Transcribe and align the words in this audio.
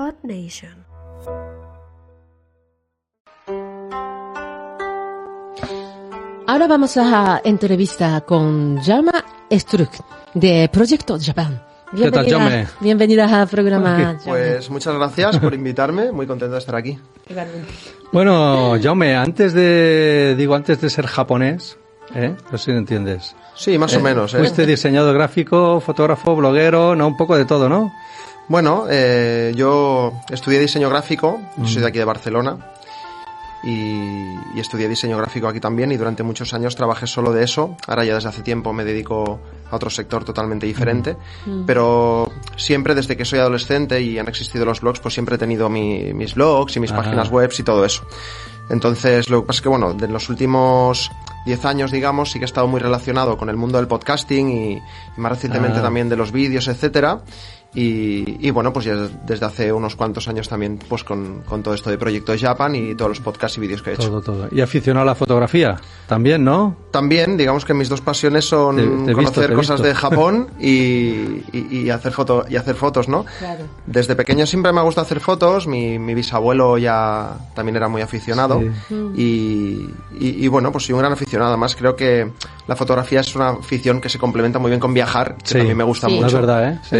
Odd 0.00 0.14
Nation. 0.22 0.86
Ahora 6.46 6.66
vamos 6.66 6.96
a 6.96 7.42
entrevista 7.44 8.22
con 8.22 8.80
Jaume 8.80 9.12
Struck 9.52 9.92
de 10.32 10.70
Proyecto 10.72 11.18
Japan. 11.20 11.62
¿Qué 11.94 12.10
tal, 12.10 12.30
Jaume? 12.30 12.66
Bienvenida 12.80 13.42
al 13.42 13.46
programa. 13.48 14.18
Jaume. 14.24 14.40
Pues 14.40 14.70
muchas 14.70 14.94
gracias 14.94 15.38
por 15.38 15.52
invitarme, 15.52 16.10
muy 16.12 16.26
contento 16.26 16.54
de 16.54 16.60
estar 16.60 16.76
aquí. 16.76 16.98
Bueno, 18.10 18.76
Jaume, 18.82 19.14
antes 19.14 19.52
de, 19.52 20.34
digo, 20.38 20.54
antes 20.54 20.80
de 20.80 20.88
ser 20.88 21.06
japonés, 21.08 21.76
¿eh? 22.14 22.34
No 22.50 22.56
sé 22.56 22.72
si 22.72 22.76
entiendes. 22.76 23.36
Sí, 23.54 23.76
más 23.76 23.94
o 23.94 24.00
menos. 24.00 24.32
¿eh? 24.32 24.38
Fuiste 24.38 24.64
diseñador 24.64 25.14
gráfico, 25.14 25.80
fotógrafo, 25.80 26.34
bloguero, 26.34 26.96
no, 26.96 27.06
un 27.06 27.16
poco 27.18 27.36
de 27.36 27.44
todo, 27.44 27.68
¿no? 27.68 27.92
Bueno, 28.50 28.86
eh, 28.90 29.52
yo 29.54 30.12
estudié 30.28 30.58
diseño 30.58 30.88
gráfico, 30.90 31.40
yo 31.56 31.68
soy 31.68 31.82
de 31.82 31.86
aquí 31.88 31.98
de 32.00 32.04
Barcelona, 32.04 32.58
y, 33.62 34.34
y 34.54 34.58
estudié 34.60 34.88
diseño 34.88 35.16
gráfico 35.18 35.46
aquí 35.46 35.60
también 35.60 35.92
y 35.92 35.96
durante 35.96 36.24
muchos 36.24 36.52
años 36.52 36.74
trabajé 36.74 37.06
solo 37.06 37.32
de 37.32 37.44
eso. 37.44 37.76
Ahora 37.86 38.04
ya 38.04 38.14
desde 38.16 38.28
hace 38.30 38.42
tiempo 38.42 38.72
me 38.72 38.84
dedico 38.84 39.38
a 39.70 39.76
otro 39.76 39.88
sector 39.88 40.24
totalmente 40.24 40.66
diferente, 40.66 41.16
pero 41.64 42.28
siempre 42.56 42.96
desde 42.96 43.16
que 43.16 43.24
soy 43.24 43.38
adolescente 43.38 44.00
y 44.02 44.18
han 44.18 44.26
existido 44.26 44.64
los 44.64 44.80
blogs, 44.80 44.98
pues 44.98 45.14
siempre 45.14 45.36
he 45.36 45.38
tenido 45.38 45.68
mi- 45.68 46.12
mis 46.12 46.34
blogs 46.34 46.74
y 46.76 46.80
mis 46.80 46.90
Ajá. 46.90 47.02
páginas 47.02 47.30
web 47.30 47.52
y 47.56 47.62
todo 47.62 47.84
eso. 47.84 48.02
Entonces, 48.68 49.30
lo 49.30 49.42
que 49.42 49.46
pasa 49.48 49.58
es 49.58 49.62
que, 49.62 49.68
bueno, 49.68 49.94
de 49.94 50.08
los 50.08 50.28
últimos 50.28 51.10
10 51.46 51.64
años, 51.66 51.90
digamos, 51.92 52.30
sí 52.32 52.38
que 52.40 52.44
he 52.44 52.46
estado 52.46 52.66
muy 52.66 52.80
relacionado 52.80 53.36
con 53.36 53.48
el 53.48 53.56
mundo 53.56 53.78
del 53.78 53.86
podcasting 53.88 54.48
y, 54.50 54.72
y 54.74 55.20
más 55.20 55.30
recientemente 55.32 55.78
Ah. 55.78 55.82
también 55.82 56.08
de 56.08 56.16
los 56.16 56.32
vídeos, 56.32 56.66
etcétera. 56.68 57.20
Y, 57.72 58.48
y 58.48 58.50
bueno, 58.50 58.72
pues 58.72 58.84
ya 58.86 58.94
desde 59.24 59.46
hace 59.46 59.72
unos 59.72 59.94
cuantos 59.94 60.26
años 60.26 60.48
también, 60.48 60.78
pues 60.88 61.04
con, 61.04 61.42
con 61.42 61.62
todo 61.62 61.72
esto 61.74 61.88
de 61.88 61.98
Proyecto 61.98 62.32
Japan 62.38 62.74
y 62.74 62.96
todos 62.96 63.10
los 63.10 63.20
podcasts 63.20 63.58
y 63.58 63.60
vídeos 63.60 63.80
que 63.80 63.90
he 63.90 63.94
hecho. 63.94 64.08
Todo, 64.08 64.20
todo. 64.22 64.48
Y 64.50 64.60
aficionado 64.60 65.02
a 65.02 65.06
la 65.06 65.14
fotografía, 65.14 65.76
también, 66.08 66.42
¿no? 66.44 66.74
También, 66.90 67.36
digamos 67.36 67.64
que 67.64 67.72
mis 67.72 67.88
dos 67.88 68.00
pasiones 68.00 68.44
son 68.44 68.74
Te- 68.76 68.82
te 68.82 68.88
he 69.12 69.14
visto, 69.14 69.34
conocer 69.34 69.54
cosas 69.54 69.76
visto. 69.80 69.86
de 69.88 69.94
Japón 69.94 70.48
y, 70.60 70.66
y- 71.52 71.68
y 71.70 71.90
hacer 71.90 72.10
foto, 72.12 72.44
y 72.48 72.56
hacer 72.56 72.74
fotos, 72.74 73.08
¿no? 73.08 73.24
Claro. 73.38 73.64
Desde 73.86 74.16
pequeño 74.16 74.46
siempre 74.46 74.72
me 74.72 74.80
ha 74.80 74.82
gustado 74.82 75.04
hacer 75.04 75.20
fotos, 75.20 75.68
mi, 75.68 75.96
mi 76.00 76.14
bisabuelo 76.14 76.76
ya 76.76 77.36
también 77.54 77.76
era 77.76 77.86
muy 77.88 78.02
aficionado 78.02 78.60
Sí. 78.88 78.94
y, 79.14 79.90
y- 80.18 80.44
y 80.44 80.48
bueno, 80.48 80.72
pues 80.72 80.86
soy 80.86 80.94
un 80.94 81.00
gran 81.00 81.12
aficionado. 81.12 81.50
Además 81.50 81.76
creo 81.76 81.94
que 81.94 82.32
la 82.66 82.74
fotografía 82.74 83.20
es 83.20 83.34
una 83.36 83.50
afición 83.50 84.00
que 84.00 84.08
se 84.08 84.18
complementa 84.18 84.58
muy 84.58 84.70
bien 84.70 84.80
con 84.80 84.92
viajar, 84.92 85.36
que 85.36 85.46
Sí. 85.48 85.54
también 85.58 85.76
me 85.76 85.84
gusta 85.84 86.08
Sí. 86.08 86.14
mucho. 86.14 86.26
Es 86.26 86.32
verdad, 86.34 86.68
¿eh? 86.72 86.78
Sí. 86.82 86.96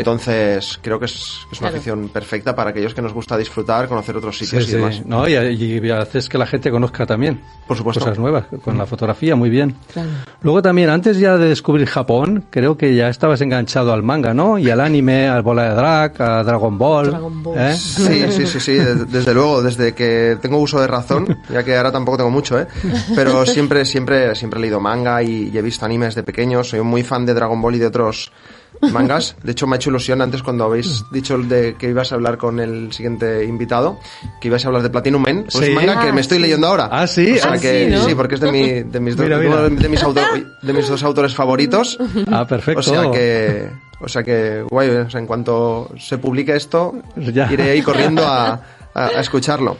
Entonces 0.60 0.78
creo 0.82 0.98
que 0.98 1.06
es, 1.06 1.40
que 1.48 1.54
es 1.54 1.60
una 1.60 1.70
Claro. 1.70 1.76
afición 1.76 2.08
perfecta 2.10 2.54
para 2.54 2.70
aquellos 2.70 2.92
que 2.94 3.00
nos 3.02 3.12
gusta 3.14 3.36
disfrutar, 3.38 3.88
conocer 3.88 4.16
otros 4.16 4.36
Sí, 4.36 4.44
sitios 4.44 4.64
y 4.64 4.66
sí. 4.66 4.76
demás. 4.76 5.02
No, 5.06 5.26
y, 5.26 5.32
y 5.34 5.90
haces 5.90 6.28
que 6.28 6.36
la 6.36 6.46
gente 6.46 6.70
conozca 6.70 7.06
también 7.06 7.40
Por 7.66 7.76
supuesto. 7.76 8.00
cosas 8.00 8.18
nuevas 8.18 8.44
con 8.62 8.76
la 8.76 8.84
fotografía, 8.86 9.34
muy 9.36 9.48
bien. 9.48 9.74
Claro. 9.92 10.10
Luego 10.42 10.60
también, 10.62 10.90
antes 10.90 11.18
ya 11.18 11.36
de 11.38 11.48
descubrir 11.48 11.86
Japón, 11.86 12.44
creo 12.50 12.76
que 12.76 12.94
ya 12.94 13.08
estabas 13.08 13.40
enganchado 13.40 13.92
al 13.92 14.02
manga, 14.02 14.34
¿no? 14.34 14.58
Y 14.58 14.68
al 14.70 14.80
anime, 14.80 15.28
al 15.28 15.42
Bola 15.42 15.70
de 15.70 15.74
Drag, 15.74 16.20
a 16.22 16.44
Dragon 16.44 16.76
Ball. 16.76 17.06
Dragon 17.10 17.42
Ball. 17.42 17.58
¿eh? 17.58 17.74
Sí, 17.76 18.24
sí, 18.30 18.46
sí, 18.46 18.60
sí, 18.60 18.74
de- 18.74 19.06
desde 19.06 19.32
luego, 19.32 19.62
desde 19.62 19.94
que 19.94 20.36
tengo 20.42 20.58
uso 20.58 20.80
de 20.80 20.86
razón, 20.86 21.38
ya 21.48 21.62
que 21.64 21.76
ahora 21.76 21.90
tampoco 21.92 22.18
tengo 22.18 22.30
mucho, 22.30 22.58
¿eh? 22.60 22.66
Pero 23.14 23.46
siempre, 23.46 23.84
siempre, 23.86 24.34
siempre 24.34 24.58
he 24.58 24.62
leído 24.62 24.80
manga 24.80 25.22
y, 25.22 25.50
y 25.52 25.56
he 25.58 25.62
visto 25.62 25.84
animes 25.86 26.14
de 26.14 26.22
pequeño, 26.22 26.62
soy 26.64 26.80
muy 26.82 27.02
fan 27.02 27.24
de 27.24 27.34
Dragon 27.34 27.60
Ball 27.62 27.76
y 27.76 27.78
de 27.78 27.86
otros 27.86 28.30
mangas. 28.92 29.36
De 29.42 29.52
hecho, 29.52 29.66
me 29.66 29.74
ha 29.74 29.76
hecho 29.76 29.90
ilusión 29.90 30.22
antes 30.22 30.42
cuando 30.42 30.64
habéis 30.64 31.04
dicho 31.12 31.36
de 31.38 31.74
que 31.78 31.88
ibas 31.90 32.12
a 32.12 32.14
hablar 32.14 32.38
con 32.38 32.60
el 32.60 32.92
siguiente 32.92 33.44
invitado, 33.44 33.98
que 34.40 34.48
ibas 34.48 34.64
a 34.64 34.68
hablar 34.68 34.82
de 34.82 34.90
Platinum 34.90 35.22
Men, 35.22 35.46
pues 35.52 35.66
Sí. 35.66 35.72
manga 35.72 36.00
que 36.00 36.08
Ah, 36.08 36.12
me 36.12 36.20
estoy 36.20 36.38
sí. 36.38 36.42
leyendo 36.42 36.66
ahora. 36.66 36.88
Ah, 36.90 37.06
sí. 37.06 37.32
O 37.32 37.36
sea 37.36 37.52
Ah, 37.52 37.58
que, 37.58 37.86
sí, 37.86 37.90
¿no? 37.94 38.04
sí, 38.06 38.14
porque 38.14 38.34
es 38.36 38.40
de, 38.40 38.52
mi, 38.52 38.68
de, 38.82 39.00
mis, 39.00 39.16
dos, 39.16 39.24
Mira, 39.26 39.38
mira. 39.38 39.50
uno 39.50 39.68
de 39.70 39.88
mis, 39.88 40.02
autor- 40.02 40.58
de 40.62 40.72
mis 40.72 40.88
dos 40.88 41.02
autores 41.02 41.34
favoritos. 41.34 41.98
Ah, 42.30 42.46
perfecto. 42.46 42.80
O 42.80 42.82
sea 42.82 43.10
que, 43.10 43.68
o 44.00 44.08
sea 44.08 44.22
que, 44.22 44.62
guay, 44.68 44.88
o 44.90 45.10
sea, 45.10 45.20
en 45.20 45.26
cuanto 45.26 45.90
se 45.98 46.18
publique 46.18 46.54
esto, 46.56 46.94
Ya. 47.16 47.52
iré 47.52 47.70
ahí 47.70 47.82
corriendo 47.82 48.26
a, 48.26 48.60
a- 48.94 49.06
a 49.06 49.20
escucharlo. 49.20 49.76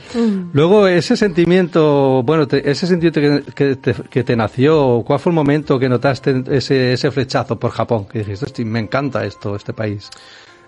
Luego, 0.52 0.86
ese 0.86 1.16
sentimiento, 1.16 2.22
bueno, 2.22 2.46
te- 2.46 2.68
ese 2.70 2.86
sentimiento 2.86 3.20
que, 3.20 3.52
que 3.54 3.76
te, 3.76 3.94
que 4.08 4.24
te 4.24 4.36
nació, 4.36 5.02
¿cuál 5.06 5.18
fue 5.18 5.30
el 5.30 5.34
momento 5.36 5.78
que 5.78 5.88
notaste 5.88 6.44
ese, 6.50 6.92
ese 6.92 7.10
flechazo 7.10 7.58
por 7.58 7.70
Japón? 7.70 8.06
Que 8.06 8.20
dijiste, 8.20 8.44
"Hosti, 8.46 8.64
me 8.64 8.78
encanta 8.78 9.24
esto, 9.24 9.56
este 9.56 9.72
país. 9.72 10.10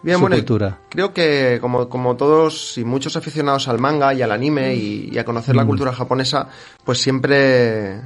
Bien, 0.03 0.17
su 0.17 0.23
bueno, 0.23 0.35
cultura. 0.37 0.81
creo 0.89 1.13
que 1.13 1.59
como, 1.61 1.89
como 1.89 2.17
todos 2.17 2.77
y 2.77 2.85
muchos 2.85 3.17
aficionados 3.17 3.69
al 3.69 3.79
manga 3.79 4.13
y 4.13 4.23
al 4.23 4.33
anime 4.33 4.75
y, 4.75 5.11
y 5.13 5.19
a 5.19 5.25
conocer 5.25 5.55
Mm. 5.55 5.59
la 5.59 5.65
cultura 5.65 5.93
japonesa, 5.93 6.49
pues 6.85 6.99
siempre, 7.01 8.01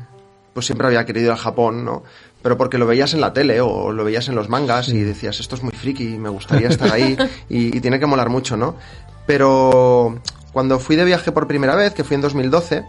pues 0.52 0.66
siempre 0.66 0.86
había 0.88 1.06
querido 1.06 1.26
ir 1.28 1.32
a 1.32 1.36
Japón, 1.38 1.86
¿no? 1.86 2.02
Pero 2.42 2.58
porque 2.58 2.76
lo 2.76 2.86
veías 2.86 3.14
en 3.14 3.22
la 3.22 3.32
tele 3.32 3.62
o 3.62 3.92
lo 3.92 4.04
veías 4.04 4.28
en 4.28 4.34
los 4.34 4.50
mangas 4.50 4.90
y 4.90 4.98
decías, 5.02 5.40
esto 5.40 5.54
es 5.56 5.62
muy 5.62 5.72
friki, 5.72 6.18
me 6.18 6.28
gustaría 6.28 6.68
estar 6.68 6.92
ahí 6.92 7.16
y, 7.48 7.74
y 7.76 7.80
tiene 7.80 7.98
que 7.98 8.04
molar 8.06 8.28
mucho, 8.28 8.58
¿no? 8.58 8.76
Pero 9.26 10.18
cuando 10.52 10.78
fui 10.78 10.96
de 10.96 11.04
viaje 11.04 11.32
por 11.32 11.46
primera 11.46 11.74
vez, 11.74 11.92
que 11.94 12.04
fui 12.04 12.14
en 12.14 12.20
2012, 12.22 12.84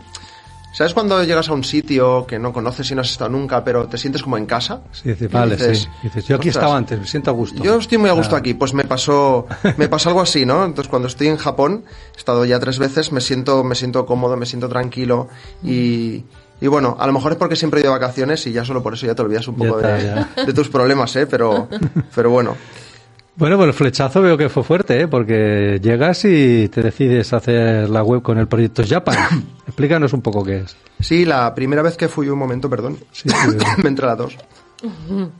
¿sabes 0.74 0.94
cuando 0.94 1.24
llegas 1.24 1.50
a 1.50 1.54
un 1.54 1.64
sitio 1.64 2.26
que 2.28 2.38
no 2.40 2.54
conoces 2.54 2.90
y 2.92 2.96
no 2.96 3.02
has 3.02 3.10
estado 3.10 3.30
nunca, 3.32 3.64
pero 3.64 3.88
te 3.88 3.98
sientes 3.98 4.22
como 4.24 4.38
en 4.38 4.46
casa? 4.46 4.82
Sí, 4.92 5.10
dices, 5.10 5.32
vale, 5.32 5.56
dices, 5.56 5.80
sí. 5.80 5.88
Dices, 6.04 6.26
yo 6.28 6.36
aquí 6.38 6.50
"Ostras, 6.50 6.64
estaba 6.64 6.78
antes, 6.78 7.00
me 7.00 7.08
siento 7.08 7.32
a 7.32 7.34
gusto. 7.34 7.62
yo 7.64 7.78
estoy 7.78 7.98
muy 7.98 8.10
a 8.10 8.14
gusto 8.14 8.36
Ah. 8.36 8.40
aquí, 8.40 8.54
pues 8.54 8.74
me 8.74 8.84
pasó, 8.86 9.48
me 9.78 9.90
pasó 9.90 10.10
algo 10.10 10.22
así, 10.22 10.46
¿no? 10.46 10.64
Entonces 10.64 10.90
cuando 10.90 11.08
estoy 11.08 11.28
en 11.28 11.38
Japón, 11.38 11.84
he 12.16 12.18
estado 12.18 12.46
ya 12.46 12.60
tres 12.60 12.78
veces, 12.80 13.12
me 13.12 13.20
siento, 13.22 13.64
me 13.64 13.76
siento 13.76 14.06
cómodo, 14.06 14.38
me 14.38 14.46
siento 14.46 14.70
tranquilo 14.70 15.28
y, 15.64 16.24
y 16.62 16.68
bueno, 16.68 16.96
a 17.00 17.08
lo 17.08 17.14
mejor 17.14 17.32
es 17.34 17.38
porque 17.38 17.56
siempre 17.56 17.80
he 17.80 17.84
ido 17.84 17.92
de 17.94 18.00
vacaciones 18.00 18.46
y 18.48 18.52
ya 18.54 18.64
solo 18.64 18.82
por 18.84 18.94
eso 18.94 19.06
ya 19.08 19.16
te 19.16 19.22
olvidas 19.24 19.48
un 19.48 19.56
poco 19.56 19.80
está, 19.80 19.96
de, 19.98 20.46
de 20.46 20.54
tus 20.54 20.70
problemas, 20.70 21.16
¿eh? 21.16 21.26
Pero, 21.28 21.68
pero 22.16 22.30
bueno. 22.30 22.56
Bueno, 23.38 23.56
pues 23.58 23.68
el 23.68 23.74
flechazo 23.74 24.22
veo 24.22 24.36
que 24.38 24.50
fue 24.50 24.64
fuerte, 24.64 25.02
¿eh? 25.02 25.08
porque 25.08 25.80
llegas 25.82 26.26
y 26.26 26.68
te 26.70 26.82
decides 26.82 27.32
hacer 27.34 27.88
la 27.90 28.02
web 28.04 28.22
con 28.24 28.40
el 28.40 28.48
proyecto 28.48 28.84
Japan. 28.88 29.16
Explícanos 29.68 30.12
un 30.14 30.22
poco 30.22 30.44
qué 30.44 30.58
es. 30.60 30.76
Sí, 31.00 31.24
la 31.24 31.54
primera 31.54 31.84
vez 31.84 31.96
que 31.98 32.08
fui, 32.08 32.30
un 32.30 32.40
momento, 32.40 32.68
perdón, 32.70 32.98
Sí, 33.12 33.30
sí, 33.30 33.36
me 33.84 33.90
entra 33.90 34.08
la 34.08 34.18
tos. 34.18 34.36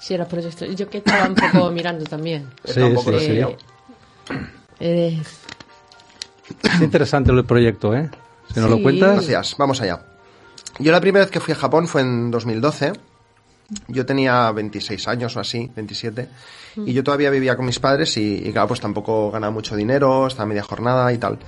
Sí, 0.00 0.14
era 0.14 0.26
proyecto. 0.26 0.64
Yo 0.66 0.90
que 0.90 0.98
estaba 0.98 1.28
un 1.28 1.36
poco 1.36 1.70
mirando 1.70 2.04
también. 2.04 2.48
Un 2.76 2.92
poco 2.96 3.10
sí, 3.12 3.18
resfriado. 3.18 3.56
Eh, 4.80 5.22
Es 6.64 6.80
interesante 6.80 7.30
el 7.30 7.44
proyecto, 7.44 7.94
¿eh? 7.94 8.10
Si 8.52 8.58
nos 8.58 8.68
lo 8.68 8.78
Sí. 8.78 8.82
cuentas. 8.82 9.12
Gracias, 9.14 9.54
vamos 9.56 9.80
allá. 9.80 10.02
Yo 10.80 10.90
la 10.90 11.00
primera 11.00 11.24
vez 11.24 11.30
que 11.30 11.38
fui 11.38 11.52
a 11.54 11.56
Japón 11.56 11.86
fue 11.86 12.00
en 12.00 12.32
2012. 12.32 12.94
Yo 13.88 14.04
tenía 14.04 14.50
26 14.52 15.08
años 15.08 15.36
o 15.36 15.40
así, 15.40 15.70
27. 15.74 16.28
Y 16.86 16.92
yo 16.92 17.04
todavía 17.04 17.30
vivía 17.30 17.56
con 17.56 17.66
mis 17.66 17.78
padres 17.78 18.16
y, 18.16 18.36
y, 18.46 18.52
claro, 18.52 18.68
pues 18.68 18.80
tampoco 18.80 19.30
ganaba 19.30 19.52
mucho 19.52 19.76
dinero, 19.76 20.26
estaba 20.26 20.46
media 20.46 20.62
jornada 20.62 21.12
y 21.12 21.18
tal. 21.18 21.38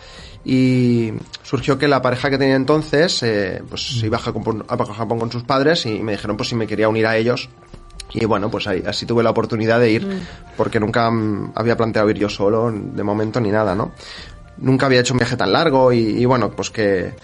Y 0.44 1.12
surgió 1.42 1.78
que 1.78 1.88
la 1.88 2.02
pareja 2.02 2.28
que 2.28 2.38
tenía 2.38 2.56
entonces, 2.56 3.22
eh, 3.22 3.62
pues 3.68 4.00
se 4.00 4.06
iba 4.06 4.18
a 4.18 4.20
Japón, 4.20 4.64
a 4.68 4.84
Japón 4.84 5.18
con 5.18 5.32
sus 5.32 5.44
padres 5.44 5.86
y 5.86 6.00
me 6.00 6.12
dijeron 6.12 6.36
pues 6.36 6.50
si 6.50 6.54
me 6.54 6.66
quería 6.66 6.88
unir 6.88 7.06
a 7.06 7.16
ellos. 7.16 7.48
Y 8.12 8.26
bueno, 8.26 8.50
pues 8.50 8.66
ahí, 8.66 8.82
así 8.86 9.06
tuve 9.06 9.22
la 9.22 9.30
oportunidad 9.30 9.80
de 9.80 9.90
ir, 9.90 10.08
porque 10.56 10.78
nunca 10.78 11.10
mm, 11.10 11.52
había 11.54 11.76
planteado 11.76 12.10
ir 12.10 12.18
yo 12.18 12.28
solo, 12.28 12.70
de 12.70 13.02
momento 13.02 13.40
ni 13.40 13.50
nada, 13.50 13.74
¿no? 13.74 13.92
Nunca 14.58 14.86
había 14.86 15.00
hecho 15.00 15.14
un 15.14 15.18
viaje 15.18 15.36
tan 15.36 15.52
largo 15.52 15.92
y, 15.92 15.98
y 15.98 16.24
bueno, 16.26 16.50
pues 16.50 16.70
que, 16.70 17.14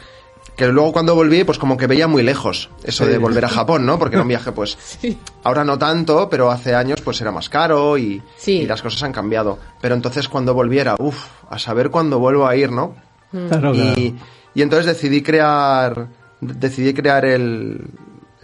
que 0.57 0.67
luego 0.69 0.93
cuando 0.93 1.15
volví, 1.15 1.45
pues 1.45 1.59
como 1.59 1.77
que 1.77 1.87
veía 1.87 2.07
muy 2.07 2.23
lejos 2.23 2.69
eso 2.85 3.07
de 3.07 3.17
volver 3.19 3.45
a 3.45 3.49
Japón, 3.49 3.87
¿no? 3.87 3.99
Porque 3.99 4.17
era 4.17 4.23
un 4.23 4.29
viaje, 4.29 4.53
pues, 4.53 4.77
ahora 5.45 5.65
no 5.65 5.79
tanto, 5.79 6.29
pero 6.29 6.51
hace 6.51 6.75
años 6.75 7.01
pues 7.03 7.21
era 7.21 7.33
más 7.33 7.49
caro 7.49 7.97
y, 7.97 8.23
Sí. 8.37 8.53
y 8.63 8.67
las 8.67 8.83
cosas 8.83 9.03
han 9.03 9.13
cambiado. 9.13 9.59
Pero 9.81 9.95
entonces 9.95 10.29
cuando 10.29 10.53
volviera, 10.55 10.97
uff, 10.99 11.27
a 11.49 11.59
saber 11.59 11.91
cuándo 11.91 12.19
vuelvo 12.19 12.47
a 12.47 12.57
ir, 12.57 12.71
¿no? 12.71 12.95
Claro, 13.31 13.73
claro. 13.73 13.75
Y, 14.01 14.17
y 14.55 14.63
entonces 14.63 14.87
decidí 14.87 15.23
crear, 15.23 16.09
decidí 16.41 16.93
crear 16.93 17.25
el, 17.25 17.81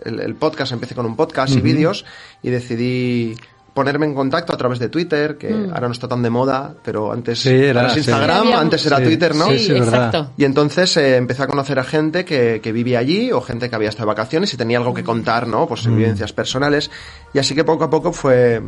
el, 0.05 0.21
el 0.21 0.35
podcast, 0.37 0.73
empecé 0.73 0.95
con 0.95 1.05
un 1.07 1.17
podcast 1.17 1.55
y 1.55 1.61
vídeos 1.61 2.05
y 2.43 2.51
decidí 2.51 3.37
ponerme 3.77 4.07
en 4.07 4.15
contacto 4.15 4.53
a 4.53 4.57
través 4.57 4.81
de 4.81 4.89
Twitter, 4.89 5.37
que 5.39 5.53
ahora 5.73 5.87
no 5.87 5.93
está 5.93 6.09
tan 6.09 6.23
de 6.23 6.31
moda, 6.31 6.75
pero 6.83 7.13
antes 7.13 7.39
Sí, 7.39 7.51
era, 7.51 7.89
sí. 7.91 7.99
Instagram, 7.99 8.49
antes 8.55 8.85
era 8.87 8.97
sí, 8.97 9.05
Twitter, 9.05 9.35
¿no? 9.37 9.47
Sí, 9.51 9.59
Sí, 9.61 9.65
sí, 9.67 9.73
verdad. 9.75 10.07
exacto. 10.07 10.33
Y 10.37 10.45
entonces 10.45 10.97
eh, 10.97 11.17
empecé 11.17 11.45
a 11.45 11.47
conocer 11.47 11.79
a 11.79 11.85
gente 11.85 12.25
que, 12.25 12.61
que 12.61 12.73
vivía 12.73 12.99
allí 12.99 13.31
o 13.31 13.41
gente 13.41 13.71
que 13.71 13.77
había 13.77 13.91
estado 13.91 14.07
de 14.09 14.15
vacaciones 14.15 14.53
y 14.53 14.57
tenía 14.57 14.79
algo 14.79 14.93
que 14.95 15.05
contar, 15.05 15.47
¿no? 15.47 15.69
Pues 15.69 15.87
vivencias 15.87 16.33
personales. 16.33 16.91
Y 17.33 17.39
así 17.39 17.55
que 17.55 17.63
poco 17.63 17.85
a 17.85 17.91
poco 17.91 18.13
fue, 18.13 18.61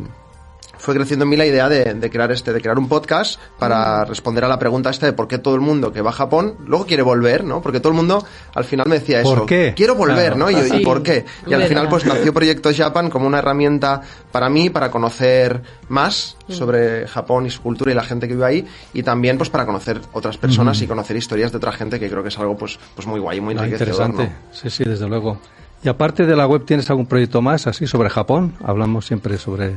fue 0.79 0.95
creciendo 0.95 1.23
en 1.25 1.29
mí 1.29 1.35
la 1.37 1.45
idea 1.45 1.69
de, 1.69 1.93
de 1.93 2.09
crear 2.09 2.31
este, 2.31 2.51
de 2.51 2.59
crear 2.61 2.79
un 2.79 2.87
podcast 2.89 3.39
para 3.59 4.03
responder 4.05 4.43
a 4.43 4.47
la 4.47 4.57
pregunta 4.57 4.89
esta 4.89 5.05
de 5.05 5.13
por 5.13 5.27
qué 5.27 5.37
todo 5.37 5.53
el 5.53 5.61
mundo 5.61 5.91
que 5.93 6.01
va 6.01 6.09
a 6.09 6.13
Japón 6.13 6.55
luego 6.65 6.85
quiere 6.87 7.03
volver, 7.03 7.43
¿no? 7.43 7.61
Porque 7.61 7.79
todo 7.79 7.91
el 7.91 7.97
mundo 7.97 8.25
al 8.55 8.63
final 8.63 8.87
me 8.87 8.99
decía 8.99 9.21
eso. 9.21 9.35
¿Por 9.35 9.45
qué? 9.45 9.73
Quiero 9.75 9.93
volver, 9.95 10.33
Claro. 10.33 10.37
¿no? 10.37 10.49
Y, 10.51 10.55
yo, 10.69 10.75
¿y 10.77 10.83
por 10.83 11.03
qué? 11.03 11.25
Y 11.45 11.53
al 11.53 11.63
final 11.65 11.87
pues 11.89 12.05
nació 12.05 12.33
Proyecto 12.33 12.71
Japan 12.75 13.09
como 13.09 13.27
una 13.27 13.39
herramienta 13.39 14.01
para 14.31 14.49
mí, 14.49 14.69
para 14.71 14.89
conocer 14.89 15.61
más 15.89 16.37
sobre 16.47 17.07
Japón 17.07 17.45
y 17.45 17.49
su 17.51 17.61
cultura 17.61 17.91
y 17.91 17.95
la 17.95 18.03
gente 18.03 18.27
que 18.27 18.33
vive 18.33 18.45
ahí 18.45 18.67
y 18.93 19.03
también 19.03 19.37
pues 19.37 19.49
para 19.49 19.65
conocer 19.65 20.01
otras 20.13 20.37
personas 20.37 20.81
y 20.81 20.87
conocer 20.87 21.15
historias 21.17 21.51
de 21.51 21.57
otra 21.57 21.71
gente 21.73 21.99
que 21.99 22.09
creo 22.09 22.23
que 22.23 22.29
es 22.29 22.39
algo 22.39 22.55
pues, 22.57 22.79
pues 22.95 23.05
muy 23.07 23.19
guay, 23.19 23.41
muy 23.41 23.53
Ah, 23.55 23.65
enriquecedor, 23.65 24.07
interesante. 24.09 24.23
¿no? 24.49 24.53
Sí, 24.55 24.69
sí, 24.69 24.83
desde 24.85 25.07
luego. 25.07 25.37
Y 25.83 25.89
aparte 25.89 26.25
de 26.25 26.35
la 26.35 26.45
web, 26.47 26.65
¿tienes 26.65 26.89
algún 26.89 27.05
proyecto 27.05 27.41
más 27.41 27.65
así 27.67 27.87
sobre 27.87 28.09
Japón? 28.09 28.53
Hablamos 28.63 29.05
siempre 29.05 29.37
sobre... 29.37 29.75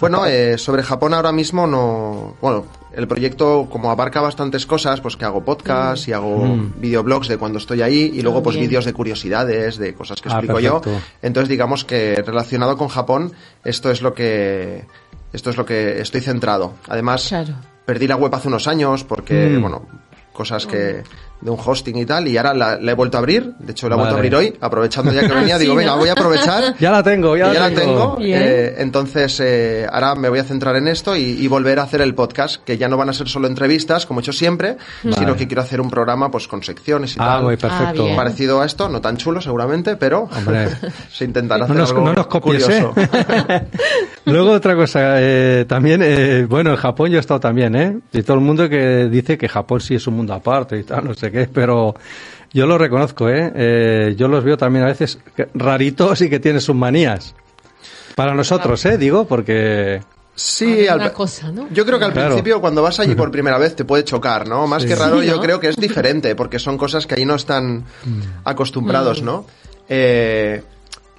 Bueno, 0.00 0.24
eh, 0.26 0.56
sobre 0.56 0.82
Japón 0.82 1.12
ahora 1.14 1.30
mismo 1.30 1.66
no... 1.66 2.34
Bueno, 2.40 2.64
el 2.92 3.06
proyecto 3.06 3.68
como 3.70 3.90
abarca 3.90 4.20
bastantes 4.20 4.64
cosas, 4.66 5.00
pues 5.00 5.16
que 5.16 5.24
hago 5.26 5.44
podcast 5.44 6.08
y 6.08 6.12
hago 6.12 6.46
Mm. 6.46 6.80
videoblogs 6.80 7.28
de 7.28 7.36
cuando 7.36 7.58
estoy 7.58 7.82
ahí 7.82 8.10
y 8.14 8.22
luego 8.22 8.42
pues 8.42 8.56
vídeos 8.56 8.84
de 8.86 8.92
curiosidades, 8.94 9.76
de 9.76 9.94
cosas 9.94 10.20
que 10.22 10.28
Ah, 10.30 10.32
explico 10.32 10.58
yo. 10.58 10.80
Entonces 11.22 11.48
digamos 11.50 11.84
que 11.84 12.22
relacionado 12.24 12.76
con 12.78 12.88
Japón, 12.88 13.32
esto 13.64 13.90
es 13.90 14.00
lo 14.02 14.14
que... 14.14 14.84
Esto 15.32 15.50
es 15.50 15.56
lo 15.56 15.64
que 15.64 16.00
estoy 16.00 16.22
centrado. 16.22 16.72
Además, 16.88 17.28
Claro. 17.28 17.54
perdí 17.84 18.08
la 18.08 18.16
web 18.16 18.34
hace 18.34 18.48
unos 18.48 18.66
años 18.66 19.04
porque, 19.04 19.48
Mm. 19.50 19.60
bueno, 19.60 19.86
cosas 20.32 20.66
que 20.66 21.02
de 21.40 21.50
un 21.50 21.58
hosting 21.64 21.96
y 21.96 22.04
tal, 22.06 22.28
y 22.28 22.36
ahora 22.36 22.52
la, 22.54 22.76
la 22.80 22.92
he 22.92 22.94
vuelto 22.94 23.16
a 23.16 23.20
abrir. 23.20 23.54
De 23.58 23.72
hecho, 23.72 23.88
la 23.88 23.94
he 23.94 23.98
vuelto 23.98 24.14
a 24.14 24.18
abrir 24.18 24.34
hoy, 24.34 24.56
aprovechando 24.60 25.12
ya 25.12 25.22
que 25.26 25.28
venía, 25.34 25.56
Ah, 25.56 25.58
digo, 25.58 25.74
venga, 25.74 25.92
¿no? 25.92 25.98
voy 25.98 26.08
a 26.08 26.12
aprovechar. 26.12 26.74
Ya 26.80 26.90
la 26.90 27.02
tengo, 27.02 27.36
ya, 27.36 27.52
la 27.52 27.70
tengo. 27.70 28.16
Eh, 28.20 28.74
entonces, 28.78 29.40
eh, 29.40 29.86
ahora 29.90 30.14
me 30.14 30.28
voy 30.28 30.38
a 30.38 30.44
centrar 30.44 30.76
en 30.76 30.88
esto 30.88 31.16
y, 31.16 31.22
y 31.22 31.48
volver 31.48 31.78
a 31.78 31.82
hacer 31.84 32.00
el 32.00 32.14
podcast, 32.14 32.62
que 32.64 32.76
ya 32.78 32.88
no 32.88 32.96
van 32.96 33.08
a 33.08 33.12
ser 33.12 33.28
solo 33.28 33.46
entrevistas, 33.48 34.06
como 34.06 34.20
he 34.20 34.22
hecho 34.22 34.32
siempre, 34.32 34.76
sino 35.02 35.34
que 35.36 35.46
quiero 35.46 35.62
hacer 35.62 35.80
un 35.80 35.90
programa 35.90 36.30
pues 36.30 36.46
con 36.48 36.62
secciones 36.62 37.16
y 37.16 37.18
Ah, 37.20 37.34
tal. 37.36 37.44
muy 37.44 37.56
perfecto. 37.56 38.06
Ah. 38.12 38.16
Parecido 38.16 38.60
a 38.60 38.66
esto, 38.66 38.88
no 38.88 39.00
tan 39.00 39.16
chulo 39.16 39.40
seguramente, 39.40 39.96
pero 39.96 40.28
Hombre. 40.36 40.68
se 41.12 41.24
intentará 41.24 41.60
No 41.60 41.64
hacer 41.64 41.76
nos, 41.76 41.90
algo 41.90 42.04
no 42.04 42.12
nos 42.14 42.26
copies, 42.26 42.68
¿eh? 42.68 42.82
curioso. 42.92 42.94
Luego 44.26 44.52
otra 44.52 44.74
cosa, 44.76 45.14
eh, 45.20 45.64
también, 45.66 46.00
eh, 46.04 46.46
bueno, 46.48 46.70
en 46.70 46.76
Japón 46.76 47.10
yo 47.10 47.16
he 47.16 47.20
estado 47.20 47.40
también, 47.40 47.74
¿eh? 47.74 47.98
Y 48.12 48.22
todo 48.22 48.34
el 48.36 48.42
mundo 48.42 48.68
que 48.68 49.08
dice 49.10 49.36
que 49.38 49.48
Japón 49.48 49.80
sí 49.80 49.94
es 49.94 50.06
un 50.06 50.14
mundo 50.14 50.34
aparte 50.34 50.78
y 50.78 50.84
tal, 50.84 51.04
no 51.04 51.14
sé 51.14 51.29
qué, 51.30 51.48
pero 51.52 51.94
yo 52.52 52.66
lo 52.66 52.78
reconozco, 52.78 53.28
¿eh? 53.28 53.52
Eh, 53.54 54.14
yo 54.16 54.28
los 54.28 54.42
veo 54.44 54.56
también 54.56 54.84
a 54.84 54.88
veces 54.88 55.18
raritos 55.54 56.20
y 56.22 56.30
que 56.30 56.40
tienen 56.40 56.60
sus 56.60 56.74
manías. 56.76 57.34
Para 58.16 58.34
nosotros, 58.34 58.84
¿eh? 58.86 58.98
Digo, 58.98 59.24
porque... 59.26 60.00
Sí, 60.34 60.88
Alguna 60.88 61.06
al- 61.08 61.12
cosa, 61.12 61.52
¿no? 61.52 61.68
yo 61.70 61.84
creo 61.84 61.98
que 61.98 62.04
al 62.06 62.12
Claro. 62.12 62.28
principio 62.30 62.60
cuando 62.60 62.82
vas 62.82 62.98
allí 62.98 63.14
por 63.14 63.30
primera 63.30 63.58
vez 63.58 63.76
te 63.76 63.84
puede 63.84 64.04
chocar, 64.04 64.48
¿no? 64.48 64.66
Más 64.66 64.82
Sí. 64.82 64.88
que 64.88 64.94
raro, 64.96 65.20
Sí, 65.20 65.26
yo 65.26 65.38
creo 65.40 65.60
que 65.60 65.68
es 65.68 65.76
diferente, 65.76 66.34
porque 66.34 66.58
son 66.58 66.78
cosas 66.78 67.06
que 67.06 67.14
ahí 67.16 67.24
no 67.26 67.34
están 67.34 67.80
Mm. 68.04 68.20
acostumbrados, 68.44 69.22
¿no? 69.22 69.44
Eh, 69.88 70.62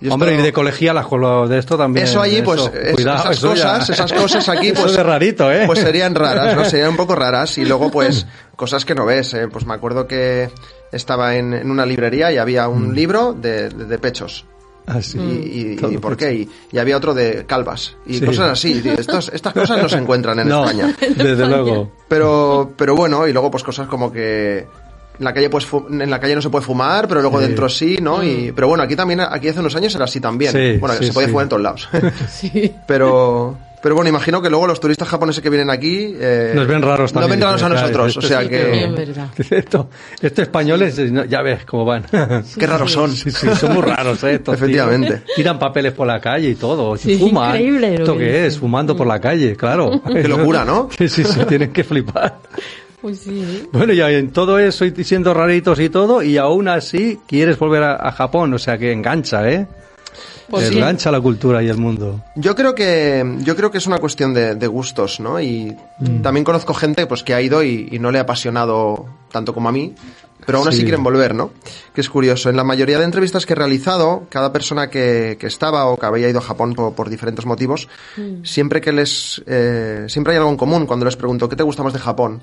yo 0.01 0.13
Hombre, 0.13 0.33
y 0.33 0.42
de 0.42 0.51
colegialas 0.51 1.06
con 1.06 1.21
lo 1.21 1.48
de 1.48 1.59
esto 1.59 1.77
también. 1.77 2.06
Eso 2.07 2.21
allí, 2.21 2.42
pues, 2.42 2.62
es- 2.74 2.94
cuidado, 2.95 3.19
esas 3.19 3.38
eso 3.38 3.53
ya- 3.56 3.63
cosas, 3.74 3.89
esas 3.92 4.13
cosas 4.13 4.50
aquí, 4.50 4.69
Eso 4.69 4.81
pues, 4.81 4.95
de 4.95 5.03
rarito, 5.03 5.51
¿eh? 5.51 5.63
pues 5.68 5.80
serían 5.80 6.15
raras, 6.15 6.56
¿no? 6.56 6.65
Serían 6.65 6.89
un 6.89 6.98
poco 6.98 7.15
raras. 7.15 7.57
Y 7.59 7.65
luego, 7.65 7.92
pues, 7.92 8.25
cosas 8.56 8.83
que 8.86 8.95
no 8.95 9.06
ves, 9.06 9.33
¿eh? 9.36 9.48
Pues 9.48 9.65
me 9.65 9.74
acuerdo 9.75 10.07
que 10.07 10.50
estaba 10.92 11.36
en, 11.36 11.53
en 11.53 11.69
una 11.71 11.86
librería 11.86 12.31
y 12.31 12.38
había 12.38 12.68
un 12.68 12.95
libro 12.95 13.33
de, 13.33 13.69
de- 13.69 13.86
de 13.86 13.98
pechos. 14.00 14.45
Ah, 14.88 15.00
sí. 15.01 15.19
Y, 15.19 15.83
y- 15.94 15.98
por 16.00 16.18
qué? 16.18 16.33
Y, 16.33 16.50
y 16.71 16.80
había 16.80 16.97
otro 16.97 17.13
de 17.13 17.45
calvas. 17.45 17.95
Y 18.07 18.15
Sí. 18.18 18.25
cosas 18.25 18.50
así. 18.51 18.81
Y 18.83 18.89
Estos, 18.89 19.30
estas 19.31 19.54
cosas 19.54 19.80
no 19.81 19.88
se 19.88 19.97
encuentran 19.97 20.39
en 20.39 20.47
no, 20.50 20.65
España. 20.65 20.95
desde 21.15 21.45
luego. 21.47 21.92
Pero, 22.07 22.74
pero 22.75 22.95
bueno, 22.95 23.27
y 23.27 23.31
luego 23.33 23.51
pues 23.51 23.63
cosas 23.63 23.88
como 23.88 24.12
que 24.12 24.65
en 25.21 25.25
la 25.25 25.33
calle 25.35 25.50
pues 25.51 25.68
en 25.89 26.09
la 26.09 26.19
calle 26.19 26.33
no 26.35 26.41
se 26.41 26.50
puede 26.50 26.65
fumar, 26.65 27.07
pero 27.07 27.21
luego 27.21 27.39
Sí. 27.39 27.45
dentro 27.45 27.69
sí, 27.69 27.97
¿no? 28.01 28.23
Y, 28.23 28.51
pero 28.56 28.68
bueno, 28.68 28.83
aquí 28.83 28.95
también, 28.95 29.21
aquí 29.21 29.47
hace 29.50 29.59
unos 29.59 29.75
años 29.75 29.94
era 29.95 30.06
así 30.06 30.19
también. 30.19 30.51
Sí, 30.51 30.77
bueno, 30.79 30.95
sí, 30.95 31.06
se 31.06 31.13
sí. 31.13 31.27
fumar 31.27 31.44
en 31.44 31.50
todos 31.50 31.62
lados. 31.62 31.89
Sí. 32.29 32.73
pero, 32.88 33.56
pero 33.83 33.94
bueno, 33.95 34.09
imagino 34.09 34.41
que 34.41 34.50
luego 34.50 34.65
los 34.68 34.79
turistas 34.79 35.07
japoneses 35.07 35.41
que 35.44 35.50
vienen 35.50 35.69
aquí 35.69 36.15
eh, 36.19 36.53
Nos 36.56 36.65
ven 36.68 36.81
raros 36.81 37.13
No 37.13 37.21
también, 37.21 37.39
ven 37.39 37.47
raros 37.50 37.63
a 37.63 37.69
nosotros, 37.69 38.18
o 38.18 38.21
sea 38.21 38.47
que 38.47 38.88
verdad. 38.95 39.27
Esto, 39.50 39.89
estos 40.21 40.44
españoles, 40.44 41.00
ya 41.29 41.41
ves 41.44 41.65
cómo 41.65 41.85
van. 41.85 42.03
qué 42.59 42.68
raros 42.68 42.91
son. 42.91 43.12
Sí, 43.15 43.29
sí, 43.31 43.47
son 43.59 43.73
muy 43.73 43.83
raros, 43.83 44.23
¿eh? 44.23 44.33
estos 44.35 44.56
tíos. 44.56 44.63
Efectivamente. 44.69 45.21
Tiran 45.35 45.59
papeles 45.59 45.94
por 45.94 46.07
la 46.07 46.19
calle 46.19 46.50
y 46.50 46.56
todo. 46.56 46.97
Sí, 46.97 47.18
Fuman. 47.18 47.50
increíble 47.56 47.89
lo 47.97 48.03
¿Esto 48.03 48.18
que 48.18 48.45
es? 48.47 48.57
Fumando 48.57 48.95
por 48.95 49.06
la 49.07 49.19
calle, 49.21 49.56
claro. 49.56 50.01
Qué 50.12 50.27
locura, 50.27 50.65
¿no? 50.65 50.89
Sí, 50.97 51.07
sí, 51.07 51.23
sí, 51.23 51.39
tienen 51.45 51.71
que 51.71 51.83
flipar. 51.83 52.38
Pues 53.01 53.19
sí. 53.19 53.68
Bueno, 53.71 53.94
ya 53.94 54.09
en 54.12 54.31
todo 54.31 54.59
eso 54.59 54.86
y 54.86 55.03
siendo 55.03 55.33
raritos 55.33 55.80
y 55.80 55.89
todo, 55.89 56.21
y 56.21 56.38
aún 56.38 56.68
así 56.68 57.19
quieres 57.27 57.57
volver 57.57 57.83
a, 57.83 57.95
a 57.95 58.12
Japón, 58.12 58.53
o 58.53 58.59
sea 58.59 58.77
que 58.77 58.92
engancha, 58.92 59.50
¿eh? 59.50 59.68
Pues 60.50 60.68
sí. 60.68 60.77
engancha 60.77 61.09
la 61.12 61.21
cultura 61.21 61.63
y 61.63 61.69
el 61.69 61.77
mundo. 61.77 62.21
Yo 62.36 62.56
creo 62.56 62.75
que 62.75 63.38
yo 63.39 63.56
creo 63.56 63.71
que 63.71 63.77
es 63.77 63.88
una 63.88 64.00
cuestión 64.00 64.33
de, 64.33 64.56
de 64.56 64.68
gustos, 64.68 65.19
¿no? 65.19 65.39
Y 65.42 65.75
Mm. 66.00 66.21
también 66.24 66.44
conozco 66.44 66.74
gente 66.74 67.06
pues 67.06 67.21
que 67.24 67.33
ha 67.36 67.42
ido 67.42 67.63
y, 67.63 67.88
y 67.92 68.00
no 68.00 68.12
le 68.12 68.18
ha 68.18 68.24
apasionado 68.24 69.06
tanto 69.31 69.54
como 69.54 69.69
a 69.69 69.71
mí, 69.71 69.94
pero 70.47 70.57
aún 70.57 70.68
así 70.68 70.77
Sí. 70.80 70.83
quieren 70.83 71.04
volver, 71.04 71.36
¿no? 71.36 71.51
Que 71.94 72.01
es 72.01 72.09
curioso. 72.09 72.50
En 72.50 72.56
la 72.57 72.63
mayoría 72.63 72.97
de 72.97 73.06
entrevistas 73.06 73.45
que 73.45 73.54
he 73.54 73.56
realizado, 73.56 74.24
cada 74.30 74.51
persona 74.51 74.89
que, 74.89 75.38
que 75.39 75.45
estaba 75.47 75.86
o 75.86 75.97
que 75.97 76.06
había 76.07 76.27
ido 76.27 76.39
a 76.39 76.42
Japón 76.42 76.74
por, 76.74 76.94
por 76.95 77.09
diferentes 77.09 77.45
motivos, 77.45 77.88
siempre 78.44 78.81
que 78.81 78.92
les 78.92 79.42
eh, 79.45 80.06
siempre 80.07 80.33
hay 80.33 80.38
algo 80.39 80.50
en 80.50 80.57
común 80.57 80.86
cuando 80.88 81.06
les 81.06 81.15
pregunto 81.15 81.47
¿qué 81.47 81.56
te 81.56 81.63
gusta 81.63 81.83
más 81.83 81.94
de 81.94 82.00
Japón? 82.00 82.42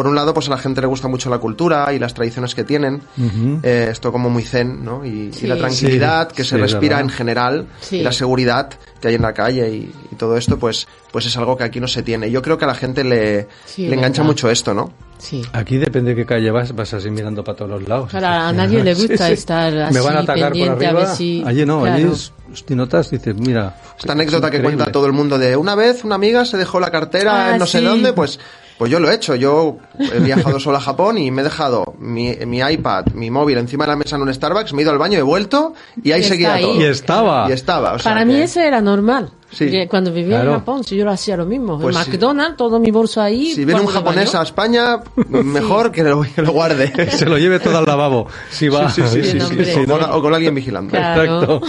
Por 0.00 0.06
un 0.06 0.14
lado, 0.14 0.32
pues 0.32 0.46
a 0.46 0.50
la 0.52 0.56
gente 0.56 0.80
le 0.80 0.86
gusta 0.86 1.08
mucho 1.08 1.28
la 1.28 1.36
cultura 1.36 1.92
y 1.92 1.98
las 1.98 2.14
tradiciones 2.14 2.54
que 2.54 2.64
tienen. 2.64 3.02
Ujú. 3.18 3.60
Eh, 3.62 3.88
esto 3.90 4.10
como 4.10 4.30
muy 4.30 4.42
zen, 4.44 4.82
¿no? 4.82 5.04
Y, 5.04 5.30
Sí. 5.30 5.44
y 5.44 5.46
la 5.46 5.56
tranquilidad 5.58 6.30
Sí, 6.30 6.36
que 6.36 6.42
se 6.44 6.48
sí, 6.48 6.54
es 6.54 6.60
respira 6.62 6.96
verdad. 6.96 7.10
en 7.10 7.16
general 7.18 7.66
Sí. 7.80 7.96
y 7.96 8.02
la 8.02 8.10
seguridad 8.10 8.70
que 8.98 9.08
hay 9.08 9.16
en 9.16 9.20
la 9.22 9.34
calle 9.34 9.68
y, 9.68 9.92
y 10.10 10.14
todo 10.16 10.38
esto, 10.38 10.58
pues, 10.58 10.88
pues 11.12 11.26
es 11.26 11.36
algo 11.36 11.54
que 11.58 11.64
aquí 11.64 11.80
no 11.80 11.86
se 11.86 12.02
tiene. 12.02 12.30
Yo 12.30 12.40
creo 12.40 12.56
que 12.56 12.64
a 12.64 12.68
la 12.68 12.74
gente 12.74 13.04
le, 13.04 13.46
Sí, 13.66 13.88
le 13.88 13.94
engancha 13.94 14.22
mucho 14.22 14.48
esto, 14.50 14.72
¿no? 14.72 14.90
Sí. 15.18 15.42
Aquí 15.52 15.76
depende 15.76 16.14
de 16.14 16.16
qué 16.16 16.24
calle 16.24 16.50
vas, 16.50 16.74
vas 16.74 16.94
así 16.94 17.10
mirando 17.10 17.44
para 17.44 17.58
todos 17.58 17.70
los 17.72 17.86
lados. 17.86 18.08
Claro, 18.08 18.26
a 18.26 18.52
nadie 18.54 18.82
le 18.84 18.94
gusta 18.94 19.28
estar 19.30 19.76
así, 19.76 19.92
Me 19.92 20.00
van 20.00 20.16
a 20.16 20.20
atacar 20.20 20.44
por 20.44 20.52
pendiente 20.52 20.86
a 20.86 20.88
arriba. 20.88 21.04
ver 21.08 21.14
si- 21.14 21.42
Allí 21.44 21.66
no, 21.66 21.82
claro. 21.82 21.94
allí 21.96 22.10
es- 22.10 22.32
si 22.66 22.74
notas, 22.74 23.10
dices, 23.10 23.34
mira. 23.36 23.76
Esta 23.98 24.12
anécdota 24.12 24.50
que 24.50 24.56
increíble. 24.56 24.76
cuenta 24.78 24.92
todo 24.92 25.04
el 25.04 25.12
mundo 25.12 25.36
de 25.38 25.56
una 25.58 25.74
vez 25.74 26.04
una 26.04 26.14
amiga 26.14 26.46
se 26.46 26.56
dejó 26.56 26.80
la 26.80 26.90
cartera 26.90 27.48
Ah, 27.48 27.52
en 27.52 27.58
no 27.58 27.66
sé 27.66 27.80
sí. 27.80 27.84
dónde, 27.84 28.14
pues, 28.14 28.40
pues 28.80 28.90
yo 28.90 28.98
lo 28.98 29.10
he 29.10 29.14
hecho. 29.14 29.34
Yo 29.34 29.76
he 29.98 30.20
viajado 30.20 30.58
solo 30.58 30.78
a 30.78 30.80
Japón 30.80 31.18
y 31.18 31.30
me 31.30 31.42
he 31.42 31.44
dejado 31.44 31.92
mi, 31.98 32.34
mi 32.46 32.60
iPad, 32.60 33.08
mi 33.12 33.30
móvil 33.30 33.58
encima 33.58 33.84
de 33.84 33.88
la 33.90 33.96
mesa 33.96 34.16
en 34.16 34.22
un 34.22 34.32
Starbucks, 34.32 34.72
me 34.72 34.80
he 34.80 34.82
ido 34.84 34.90
al 34.90 34.96
baño, 34.96 35.18
he 35.18 35.22
vuelto 35.22 35.74
y 36.02 36.12
ahí 36.12 36.22
Y 36.22 36.24
seguía 36.24 36.54
ahí. 36.54 36.62
todo. 36.64 36.80
Y 36.80 36.84
estaba. 36.84 37.46
Y 37.50 37.52
estaba, 37.52 37.92
o 37.92 37.98
sea 37.98 38.10
Para 38.12 38.20
que- 38.24 38.32
mí 38.32 38.40
eso 38.40 38.58
era 38.60 38.80
normal. 38.80 39.30
Sí. 39.52 39.68
Cuando 39.90 40.12
vivía 40.12 40.36
Claro. 40.36 40.52
en 40.52 40.58
Japón, 40.60 40.84
si 40.84 40.96
yo 40.96 41.04
lo 41.04 41.10
hacía 41.10 41.36
lo 41.36 41.44
mismo. 41.44 41.78
Pues 41.78 41.94
en 41.96 42.04
sí. 42.04 42.10
McDonald's, 42.12 42.56
todo 42.56 42.78
mi 42.78 42.90
bolso 42.92 43.20
ahí. 43.20 43.52
Si 43.52 43.64
viene 43.66 43.80
un 43.82 43.88
japonés 43.88 44.34
a. 44.34 44.42
España, 44.42 45.00
mejor 45.28 45.90
que 45.92 46.02
lo, 46.04 46.22
que 46.22 46.40
lo 46.40 46.52
guarde. 46.52 46.90
Se 47.10 47.26
lo 47.26 47.36
lleve 47.36 47.58
todo 47.60 47.76
al 47.76 47.84
lavabo. 47.84 48.28
Si 48.48 48.68
va. 48.68 48.88
Sí, 48.88 49.02
sí, 49.02 49.08
sí, 49.08 49.20
Bien, 49.20 49.32
sí, 49.32 49.40
sí, 49.40 49.46
hombre. 49.46 49.64
sí, 49.64 49.80
O, 50.12 50.22
con, 50.22 50.32
alguien 50.34 50.54
vigilando. 50.54 50.90
Claro. 50.92 51.24
Exacto. 51.56 51.60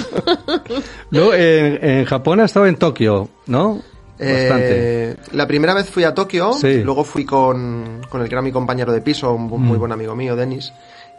Luego, 1.10 1.34
en, 1.34 1.80
en 1.84 2.06
Japón 2.06 2.40
ha 2.40 2.46
estado 2.46 2.68
en 2.68 2.76
Tokio, 2.78 3.30
¿no? 3.48 3.82
Bastante. 4.26 5.10
Eh, 5.12 5.16
la 5.34 5.48
primera 5.48 5.74
vez 5.74 5.90
fui 5.90 6.04
a 6.04 6.14
Tokio, 6.14 6.54
Sí. 6.54 6.84
luego 6.84 7.04
fui 7.04 7.26
con, 7.26 8.02
con 8.10 8.22
el 8.22 8.28
que 8.30 8.36
era 8.36 8.42
mi 8.42 8.52
compañero 8.52 8.92
de 8.92 9.02
piso, 9.02 9.34
un 9.34 9.48
muy 9.48 9.78
Mm. 9.78 9.80
buen 9.80 9.92
amigo 9.92 10.16
mío, 10.16 10.36
Denis, 10.36 10.74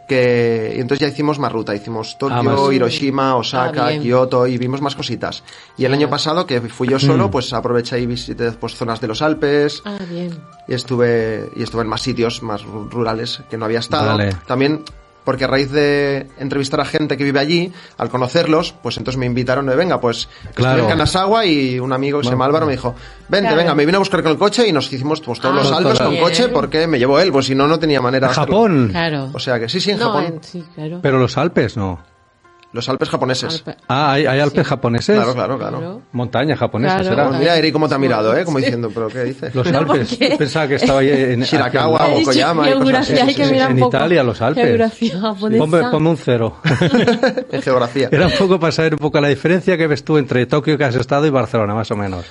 que 0.07 0.73
y 0.75 0.81
entonces 0.81 1.07
ya 1.07 1.13
hicimos 1.13 1.39
más 1.39 1.51
ruta, 1.51 1.73
hicimos 1.73 2.17
Tokio, 2.17 2.35
Ah, 2.37 2.43
más. 2.43 2.71
Hiroshima, 2.73 3.35
Osaka, 3.35 3.87
Ah. 3.87 3.97
Kioto 3.99 4.47
y 4.47 4.57
vimos 4.57 4.81
más 4.81 4.95
cositas. 4.95 5.43
Y 5.77 5.85
el 5.85 5.93
año 5.93 6.09
pasado 6.09 6.45
que 6.45 6.59
fui 6.61 6.87
yo 6.89 6.99
solo, 6.99 7.27
Mm. 7.27 7.31
pues 7.31 7.53
aproveché 7.53 7.99
y 7.99 8.05
visité 8.05 8.51
pues, 8.51 8.75
zonas 8.75 8.99
de 8.99 9.07
los 9.07 9.21
Alpes 9.21 9.81
Ah, 9.85 9.97
bien. 10.09 10.31
y 10.67 10.73
estuve 10.73 11.49
y 11.55 11.63
estuve 11.63 11.83
en 11.83 11.87
más 11.87 12.01
sitios 12.01 12.43
más 12.43 12.63
ru- 12.65 12.89
rurales 12.89 13.41
que 13.49 13.57
no 13.57 13.65
había 13.65 13.79
estado. 13.79 14.17
Vale. 14.17 14.35
También 14.45 14.83
porque 15.23 15.45
a 15.45 15.47
raíz 15.47 15.71
de 15.71 16.27
entrevistar 16.39 16.79
a 16.81 16.85
gente 16.85 17.17
que 17.17 17.23
vive 17.23 17.39
allí, 17.39 17.71
al 17.97 18.09
conocerlos, 18.09 18.73
pues 18.83 18.97
entonces 18.97 19.17
me 19.17 19.25
invitaron 19.25 19.65
de, 19.67 19.75
venga, 19.75 19.99
pues 20.01 20.27
Claro. 20.53 20.77
estuve 20.77 20.81
en 20.91 20.97
Kanazawa 20.97 21.45
y 21.45 21.79
un 21.79 21.93
amigo 21.93 22.19
que 22.19 22.25
se 22.25 22.31
llama 22.31 22.45
Álvaro 22.45 22.65
me 22.65 22.73
dijo, 22.73 22.95
vente, 23.29 23.47
Claro. 23.47 23.57
venga, 23.57 23.75
me 23.75 23.85
vine 23.85 23.95
a 23.95 23.99
buscar 23.99 24.21
con 24.23 24.31
el 24.31 24.37
coche 24.37 24.67
y 24.67 24.71
nos 24.71 24.91
hicimos 24.91 25.21
pues, 25.21 25.39
todos 25.39 25.55
Ah, 25.55 25.59
los 25.63 25.71
Alpes 25.71 25.99
con 25.99 26.09
bien. 26.11 26.23
coche 26.23 26.49
porque 26.49 26.87
me 26.87 26.99
llevó 26.99 27.19
él, 27.19 27.31
pues 27.31 27.45
si 27.45 27.55
no, 27.55 27.67
no 27.67 27.79
tenía 27.79 28.01
manera. 28.01 28.29
Japón. 28.29 28.89
Claro. 28.91 29.29
O 29.33 29.39
sea 29.39 29.59
que 29.59 29.69
sí, 29.69 29.79
sí, 29.79 29.91
en 29.91 29.99
No, 29.99 30.05
Japón. 30.07 30.25
en- 30.25 30.43
sí, 30.43 30.63
claro. 30.75 30.99
Pero 31.01 31.17
los 31.19 31.37
Alpes 31.37 31.77
no. 31.77 31.99
Los 32.73 32.89
Alpes 32.89 33.07
japoneses. 33.07 33.63
Alpe- 33.63 33.75
Ah, 33.87 34.13
hay, 34.13 34.25
hay 34.25 34.39
Alpes 34.39 34.65
japoneses. 34.67 35.15
Claro, 35.15 35.33
claro, 35.35 35.57
claro. 35.59 35.77
Claro. 35.77 36.01
Montañas 36.11 36.57
japonesas, 36.57 37.01
Claro. 37.01 37.15
será. 37.15 37.27
Pues 37.29 37.39
mira, 37.39 37.55
Eri, 37.57 37.71
cómo 37.71 37.87
te 37.87 37.93
ha 37.93 37.97
mirado, 37.99 38.35
¿eh? 38.35 38.43
Como 38.43 38.57
Sí. 38.57 38.65
diciendo, 38.65 38.89
¿pero 38.93 39.07
qué 39.09 39.23
dices? 39.25 39.53
Los 39.53 39.71
No, 39.71 39.77
Alpes. 39.77 40.09
¿por 40.09 40.17
qué? 40.17 40.35
Pensaba 40.37 40.67
que 40.67 40.75
estaba 40.75 40.99
ahí 40.99 41.09
en 41.09 41.41
Shirakawa 41.41 41.69
aquí 41.69 41.77
al 41.77 41.87
o 41.87 41.97
lado. 41.99 42.11
He 42.15 42.19
dicho 42.19 42.31
Koyama 42.31 42.69
y 42.69 42.73
cosas 42.73 42.95
así, 42.95 43.13
hay 43.13 43.27
que 43.27 43.43
sí, 43.43 43.43
sí, 43.47 43.51
mirar 43.53 43.69
en 43.69 43.73
un 43.75 43.79
poco. 43.83 43.97
Italia, 43.97 44.23
los 44.23 44.41
Alpes. 44.41 44.63
Geografía 44.65 45.19
japonesa. 45.21 45.63
Ponme, 45.63 45.81
ponme 45.91 46.09
un 46.09 46.17
cero. 46.17 46.57
en 47.51 47.61
geografía. 47.61 48.09
Era 48.11 48.25
un 48.25 48.33
poco 48.33 48.59
para 48.59 48.71
saber 48.71 48.93
un 48.93 48.99
poco 48.99 49.21
la 49.21 49.27
diferencia 49.27 49.77
que 49.77 49.85
ves 49.87 50.03
tú 50.03 50.17
entre 50.17 50.45
Tokio 50.47 50.75
que 50.77 50.83
has 50.83 50.95
estado 50.95 51.25
y 51.27 51.29
Barcelona, 51.29 51.75
más 51.75 51.91
o 51.91 51.95
menos. 51.95 52.25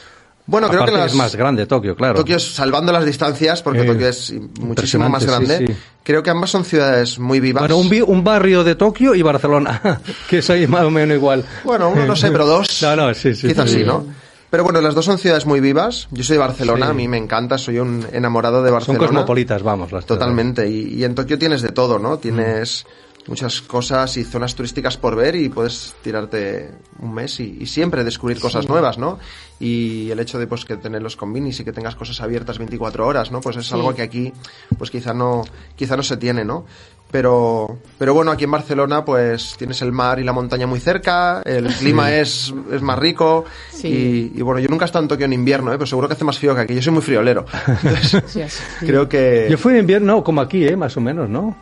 Bueno, 0.44 0.68
creo 0.68 0.84
que 0.84 0.90
las- 0.92 1.12
es 1.12 1.16
más 1.16 1.36
grande 1.36 1.66
Tokio, 1.66 1.94
claro. 1.94 2.14
Tokio 2.16 2.36
es, 2.36 2.54
salvando 2.54 2.92
las 2.92 3.04
distancias, 3.04 3.62
porque 3.62 3.82
Eh, 3.82 3.84
Tokio 3.84 4.08
es 4.08 4.32
muchísimo 4.60 5.08
más 5.08 5.24
grande, 5.24 5.58
sí, 5.58 5.66
sí. 5.68 5.74
creo 6.02 6.22
que 6.22 6.30
ambas 6.30 6.50
son 6.50 6.64
ciudades 6.64 7.18
muy 7.18 7.38
vivas. 7.38 7.60
Bueno, 7.62 7.76
un, 7.76 7.88
un 8.08 8.24
barrio 8.24 8.64
de 8.64 8.74
Tokio 8.74 9.14
y 9.14 9.22
Barcelona, 9.22 10.00
que 10.28 10.38
es 10.38 10.50
ahí 10.50 10.66
más 10.66 10.82
o 10.82 10.90
menos 10.90 11.16
igual. 11.16 11.44
Bueno, 11.64 11.90
uno 11.90 12.04
no 12.06 12.16
sé, 12.16 12.30
pero 12.32 12.44
dos. 12.46 12.66
No, 12.82 12.96
no, 12.96 13.14
sí, 13.14 13.34
sí. 13.34 13.46
Quizás 13.48 13.70
sí. 13.70 13.84
¿no? 13.84 14.04
Pero 14.50 14.64
bueno, 14.64 14.80
las 14.82 14.94
dos 14.94 15.04
son 15.06 15.16
ciudades 15.16 15.46
muy 15.46 15.60
vivas. 15.60 16.08
Yo 16.10 16.22
soy 16.24 16.34
de 16.34 16.40
Barcelona, 16.40 16.86
Sí. 16.86 16.90
a 16.90 16.94
mí 16.94 17.08
me 17.08 17.16
encanta, 17.16 17.56
soy 17.56 17.78
un 17.78 18.04
enamorado 18.12 18.62
de 18.62 18.68
Son 18.68 18.74
Barcelona. 18.74 19.06
cosmopolitas, 19.06 19.62
vamos. 19.62 19.92
Las 19.92 20.04
Totalmente. 20.04 20.68
Y, 20.68 20.94
y 20.96 21.04
en 21.04 21.14
Tokio 21.14 21.38
tienes 21.38 21.62
de 21.62 21.70
todo, 21.70 21.98
¿no? 21.98 22.18
Tienes 22.18 22.84
Mm. 22.84 22.88
Muchas 23.28 23.60
cosas 23.62 24.16
y 24.16 24.24
zonas 24.24 24.54
turísticas 24.54 24.96
por 24.96 25.14
ver 25.16 25.36
y 25.36 25.48
puedes 25.48 25.94
tirarte 26.02 26.70
un 26.98 27.14
mes 27.14 27.38
y, 27.40 27.58
y 27.60 27.66
siempre 27.66 28.02
descubrir 28.04 28.40
cosas 28.40 28.68
nuevas, 28.68 28.98
¿no? 28.98 29.18
Y 29.60 30.10
el 30.10 30.18
hecho 30.18 30.40
de 30.40 30.48
pues 30.48 30.64
que 30.64 30.76
tener 30.76 31.02
los 31.02 31.14
convinis 31.16 31.60
y 31.60 31.64
que 31.64 31.72
tengas 31.72 31.94
cosas 31.94 32.20
abiertas 32.20 32.58
24 32.58 33.06
horas, 33.06 33.30
¿no? 33.30 33.40
Pues 33.40 33.56
es 33.56 33.66
Sí. 33.66 33.74
algo 33.74 33.94
que 33.94 34.02
aquí 34.02 34.32
pues 34.76 34.90
quizá 34.90 35.14
no 35.14 35.42
quizá 35.76 35.96
no 35.96 36.02
se 36.02 36.16
tiene, 36.16 36.44
¿no? 36.44 36.66
Pero 37.12 37.78
pero 37.98 38.12
bueno, 38.14 38.30
aquí 38.32 38.44
en 38.44 38.50
Barcelona 38.50 39.04
pues 39.04 39.54
tienes 39.56 39.80
el 39.82 39.92
mar 39.92 40.18
y 40.18 40.24
la 40.24 40.32
montaña 40.32 40.66
muy 40.66 40.80
cerca, 40.80 41.42
el 41.44 41.66
clima 41.68 42.12
es, 42.14 42.52
es 42.72 42.82
más 42.82 42.98
rico 42.98 43.44
Sí. 43.70 44.32
y, 44.34 44.38
y 44.38 44.42
bueno, 44.42 44.58
yo 44.60 44.68
nunca 44.68 44.84
he 44.84 44.86
estado 44.86 45.04
en 45.04 45.08
Tokio 45.08 45.26
en 45.26 45.32
invierno, 45.32 45.70
¿eh? 45.72 45.76
Pero 45.76 45.86
seguro 45.86 46.08
que 46.08 46.14
hace 46.14 46.24
más 46.24 46.38
frío 46.38 46.54
que 46.54 46.62
aquí. 46.62 46.74
Yo 46.74 46.82
soy 46.82 46.92
muy 46.92 47.02
friolero. 47.02 47.44
Entonces, 47.84 48.22
Sí, 48.26 48.42
así. 48.42 48.62
creo 48.80 49.08
que 49.08 49.46
Yo 49.50 49.58
fui 49.58 49.74
en 49.74 49.80
invierno 49.80 50.24
como 50.24 50.40
aquí, 50.40 50.66
¿eh? 50.66 50.76
Más 50.76 50.96
o 50.96 51.00
menos, 51.00 51.28
¿no? 51.28 51.54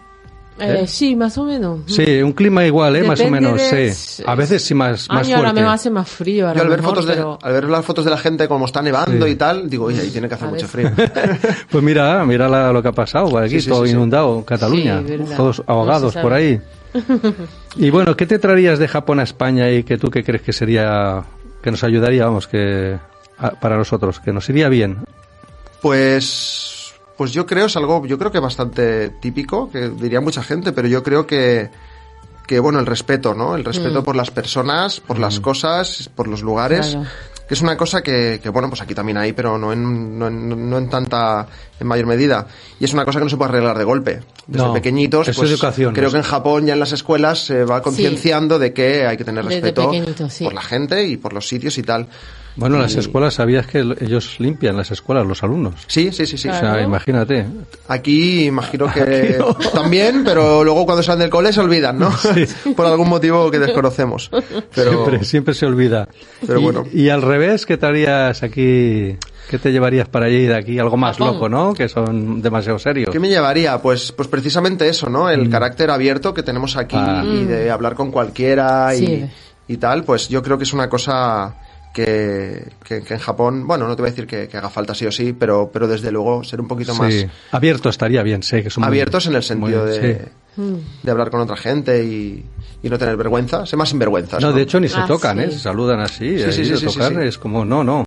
Eh, 0.60 0.86
sí, 0.86 1.16
más 1.16 1.36
o 1.38 1.44
menos. 1.44 1.80
Sí, 1.86 2.22
un 2.22 2.32
clima 2.32 2.64
igual, 2.66 2.96
¿eh? 2.96 3.02
Más 3.02 3.18
o 3.20 3.24
Depende 3.24 3.40
menos, 3.48 3.70
de- 3.70 3.92
sí. 3.94 4.22
A 4.26 4.34
veces 4.34 4.62
sí 4.62 4.74
más, 4.74 5.08
más 5.08 5.26
Año 5.26 5.36
ahora 5.36 5.50
fuerte. 5.50 5.60
me 5.66 5.72
hace 5.74 5.90
más 5.90 6.08
frío. 6.08 6.48
a 6.48 6.54
Yo 6.54 6.62
al 6.62 6.68
ver, 6.68 6.78
mejor, 6.78 6.94
fotos 6.96 7.06
de, 7.08 7.14
pero- 7.14 7.38
al 7.42 7.52
ver 7.52 7.64
las 7.64 7.84
fotos 7.84 8.04
de 8.04 8.10
la 8.10 8.18
gente 8.18 8.46
como 8.48 8.66
está 8.66 8.82
nevando 8.82 9.26
Sí. 9.26 9.32
y 9.32 9.36
tal, 9.36 9.68
digo, 9.70 9.86
oye, 9.86 10.00
ahí 10.00 10.10
tiene 10.10 10.28
que 10.28 10.34
hacer 10.34 10.48
A 10.48 10.50
mucho 10.50 10.68
ver. 10.72 10.92
frío. 10.92 11.08
Pues 11.70 11.82
mira, 11.84 12.24
mira 12.24 12.48
la- 12.48 12.72
lo 12.72 12.82
que 12.82 12.88
ha 12.88 12.92
pasado 12.92 13.38
aquí, 13.38 13.50
Sí, 13.56 13.60
sí, 13.62 13.68
todo 13.70 13.82
sí, 13.84 13.90
sí. 13.90 13.96
inundado, 13.96 14.44
Cataluña, 14.44 15.02
todos 15.36 15.58
No 15.60 15.64
ahogados 15.66 16.12
se 16.12 16.20
por 16.20 16.32
ahí. 16.32 16.60
Y 17.76 17.88
bueno, 17.90 18.16
¿qué 18.16 18.26
te 18.26 18.38
traerías 18.40 18.78
de 18.80 18.88
Japón 18.88 19.20
a 19.20 19.22
España 19.22 19.70
y 19.70 19.84
que 19.84 19.96
tú 19.96 20.10
qué 20.10 20.24
crees 20.24 20.42
que 20.42 20.52
sería, 20.52 21.22
que 21.62 21.70
nos 21.70 21.84
ayudaría, 21.84 22.24
vamos, 22.26 22.48
que 22.48 22.98
a- 23.38 23.50
para 23.52 23.76
nosotros, 23.76 24.18
que 24.20 24.32
nos 24.32 24.48
iría 24.50 24.68
bien? 24.68 24.98
Pues, 25.80 26.79
pues 27.20 27.32
yo 27.32 27.44
creo 27.44 27.66
es 27.66 27.76
algo, 27.76 28.06
yo 28.06 28.16
creo 28.16 28.32
que 28.32 28.38
bastante 28.38 29.10
típico, 29.10 29.70
que 29.70 29.90
diría 29.90 30.22
mucha 30.22 30.42
gente, 30.42 30.72
pero 30.72 30.88
yo 30.88 31.02
creo 31.02 31.26
que, 31.26 31.68
que 32.46 32.58
bueno, 32.58 32.78
el 32.78 32.86
respeto, 32.86 33.34
¿no? 33.34 33.56
El 33.56 33.62
respeto 33.62 34.02
por 34.02 34.16
las 34.16 34.30
personas, 34.30 35.00
por 35.00 35.18
las 35.18 35.38
cosas, 35.38 36.08
por 36.14 36.26
los 36.26 36.40
lugares. 36.40 36.92
Claro. 36.92 37.06
Que 37.46 37.52
es 37.52 37.60
una 37.60 37.76
cosa 37.76 38.00
que, 38.00 38.40
que, 38.42 38.48
bueno, 38.48 38.70
pues 38.70 38.80
aquí 38.80 38.94
también 38.94 39.18
hay, 39.18 39.34
pero 39.34 39.58
no 39.58 39.70
en, 39.70 40.18
no, 40.18 40.28
en, 40.28 40.70
no 40.70 40.78
en 40.78 40.88
tanta, 40.88 41.46
en 41.78 41.86
mayor 41.86 42.06
medida. 42.06 42.46
Y 42.78 42.86
es 42.86 42.94
una 42.94 43.04
cosa 43.04 43.18
que 43.18 43.24
no 43.26 43.30
se 43.30 43.36
puede 43.36 43.50
arreglar 43.50 43.76
de 43.76 43.84
golpe. 43.84 44.20
Desde 44.46 44.66
No, 44.66 44.72
pequeñitos, 44.72 45.28
eso 45.28 45.42
pues 45.42 45.50
es 45.50 45.58
educación, 45.58 45.92
creo 45.92 46.10
que 46.10 46.16
en 46.16 46.22
Japón 46.22 46.64
ya 46.64 46.72
en 46.72 46.80
las 46.80 46.92
escuelas 46.92 47.44
se 47.44 47.66
va 47.66 47.82
concienciando 47.82 48.58
de 48.58 48.72
que 48.72 49.06
hay 49.06 49.18
que 49.18 49.26
tener 49.26 49.44
respeto 49.44 49.92
sí. 50.30 50.44
por 50.44 50.54
la 50.54 50.62
gente 50.62 51.06
y 51.06 51.18
por 51.18 51.34
los 51.34 51.46
sitios 51.46 51.76
y 51.76 51.82
tal. 51.82 52.08
Bueno, 52.56 52.78
las 52.78 52.94
Y- 52.94 52.98
escuelas, 52.98 53.34
¿sabías 53.34 53.66
que 53.66 53.78
ellos 54.00 54.36
limpian 54.38 54.76
las 54.76 54.90
escuelas, 54.90 55.26
los 55.26 55.42
alumnos? 55.42 55.74
Sí, 55.86 56.10
sí, 56.12 56.26
sí, 56.26 56.36
sí. 56.36 56.48
O 56.48 56.54
sea, 56.54 56.80
imagínate. 56.82 57.46
Aquí 57.88 58.44
imagino 58.46 58.86
que 58.92 59.36
no. 59.38 59.54
también, 59.72 60.22
pero 60.24 60.62
luego 60.64 60.84
cuando 60.84 61.02
salen 61.02 61.20
del 61.20 61.30
cole 61.30 61.52
se 61.52 61.60
olvidan, 61.60 61.98
¿no? 61.98 62.10
Por 62.76 62.86
algún 62.86 63.08
motivo 63.08 63.50
que 63.50 63.58
desconocemos. 63.58 64.30
Pero 64.74 64.90
Siempre, 64.92 65.24
siempre 65.24 65.54
se 65.54 65.66
olvida. 65.66 66.08
Pero 66.46 66.60
y, 66.60 66.62
bueno. 66.62 66.84
y 66.92 67.08
al 67.08 67.22
revés, 67.22 67.66
¿qué 67.66 67.76
te 67.76 67.86
harías 67.86 68.42
aquí? 68.42 69.16
¿Qué 69.48 69.58
te 69.58 69.72
llevarías 69.72 70.08
para 70.08 70.26
allí 70.26 70.46
de 70.46 70.54
aquí? 70.56 70.78
Algo 70.78 70.96
más 70.96 71.18
loco, 71.18 71.48
¿no? 71.48 71.74
Que 71.74 71.88
son 71.88 72.40
demasiado 72.40 72.78
serios. 72.78 73.10
¿qué 73.10 73.18
me 73.18 73.28
llevaría? 73.28 73.78
Pues, 73.82 74.12
pues 74.12 74.28
precisamente 74.28 74.88
eso, 74.88 75.08
¿no? 75.10 75.28
El 75.28 75.50
carácter 75.50 75.90
abierto 75.90 76.32
que 76.34 76.42
tenemos 76.44 76.76
aquí 76.76 76.94
Mm. 76.96 76.98
Ah. 77.08 77.24
y 77.24 77.44
de 77.44 77.70
hablar 77.70 77.94
con 77.94 78.10
cualquiera 78.12 78.94
y, 78.94 78.98
Sí. 79.06 79.26
y 79.68 79.76
tal, 79.78 80.04
pues 80.04 80.28
yo 80.28 80.40
creo 80.42 80.56
que 80.56 80.64
es 80.64 80.72
una 80.72 80.88
cosa 80.88 81.56
que, 81.92 82.68
que, 82.84 83.02
que 83.02 83.14
en 83.14 83.20
Japón, 83.20 83.66
bueno, 83.66 83.88
no 83.88 83.96
te 83.96 84.02
voy 84.02 84.08
a 84.08 84.12
decir 84.12 84.26
que, 84.26 84.48
que 84.48 84.56
haga 84.56 84.70
falta 84.70 84.94
sí 84.94 85.06
o 85.06 85.12
sí, 85.12 85.32
pero, 85.32 85.70
pero 85.72 85.88
desde 85.88 86.10
luego 86.12 86.44
ser 86.44 86.60
un 86.60 86.68
poquito 86.68 86.94
más. 86.94 87.12
Abierto 87.50 87.88
estaría 87.88 88.22
bien, 88.22 88.42
sé 88.42 88.62
que 88.62 88.70
son 88.70 88.82
muy- 88.82 88.88
abiertos 88.88 89.26
en 89.26 89.34
el 89.34 89.42
sentido 89.42 89.82
muy- 89.84 89.90
de, 89.98 90.18
sí. 90.56 90.62
de 91.02 91.10
hablar 91.10 91.30
con 91.30 91.40
otra 91.40 91.56
gente 91.56 92.04
y, 92.04 92.44
y 92.82 92.88
no 92.88 92.98
tener 92.98 93.16
vergüenza, 93.16 93.66
ser 93.66 93.76
más 93.78 93.88
sinvergüenzas. 93.88 94.40
No, 94.42 94.52
de 94.52 94.62
hecho 94.62 94.78
ni 94.78 94.88
se 94.88 95.00
Ah, 95.00 95.06
tocan, 95.06 95.38
sí. 95.38 95.44
¿eh? 95.44 95.50
Se 95.50 95.58
saludan 95.58 96.00
así. 96.00 96.38
Sí, 96.38 96.52
sí, 96.64 96.76
sí. 96.76 96.86
es 97.22 97.38
como, 97.38 97.64
no, 97.64 97.82
no. 97.82 98.06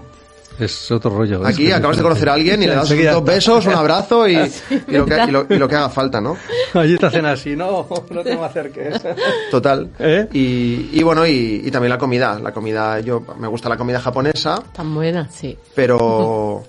Es 0.60 0.92
otro 0.92 1.12
rollo. 1.12 1.46
Aquí 1.46 1.68
Es 1.68 1.74
acabas 1.74 1.98
de 1.98 2.04
conocer 2.04 2.30
a 2.30 2.34
alguien 2.34 2.62
y 2.62 2.68
le 2.68 2.76
das 2.76 2.90
dos 2.90 3.24
besos, 3.24 3.66
un 3.66 3.74
abrazo 3.74 4.28
y, 4.28 4.36
y 4.88 4.92
lo 4.92 5.06
que, 5.06 5.24
y, 5.28 5.32
lo, 5.32 5.46
y 5.50 5.58
lo 5.58 5.68
que 5.68 5.76
haga 5.76 5.90
falta, 5.90 6.22
¿no? 6.22 6.38
Allí 6.74 6.98
te 6.98 7.06
hacen 7.08 7.26
así, 7.26 7.56
no, 7.56 7.88
no 8.10 8.24
te 8.24 8.36
me 8.36 8.44
acerques. 8.46 9.02
Total. 9.52 9.90
¿Eh? 10.00 10.28
Y, 10.34 10.90
y 10.94 11.04
bueno, 11.04 11.26
y, 11.26 11.62
y 11.66 11.72
también 11.72 11.90
la 11.90 11.98
comida. 11.98 12.40
La 12.40 12.52
comida, 12.52 13.00
yo 13.00 13.24
me 13.40 13.48
gusta 13.48 13.70
la 13.70 13.78
comida 13.78 14.00
japonesa, 14.00 14.62
Tan 14.74 14.94
buena, 14.94 15.30
sí. 15.32 15.58
pero 15.76 16.64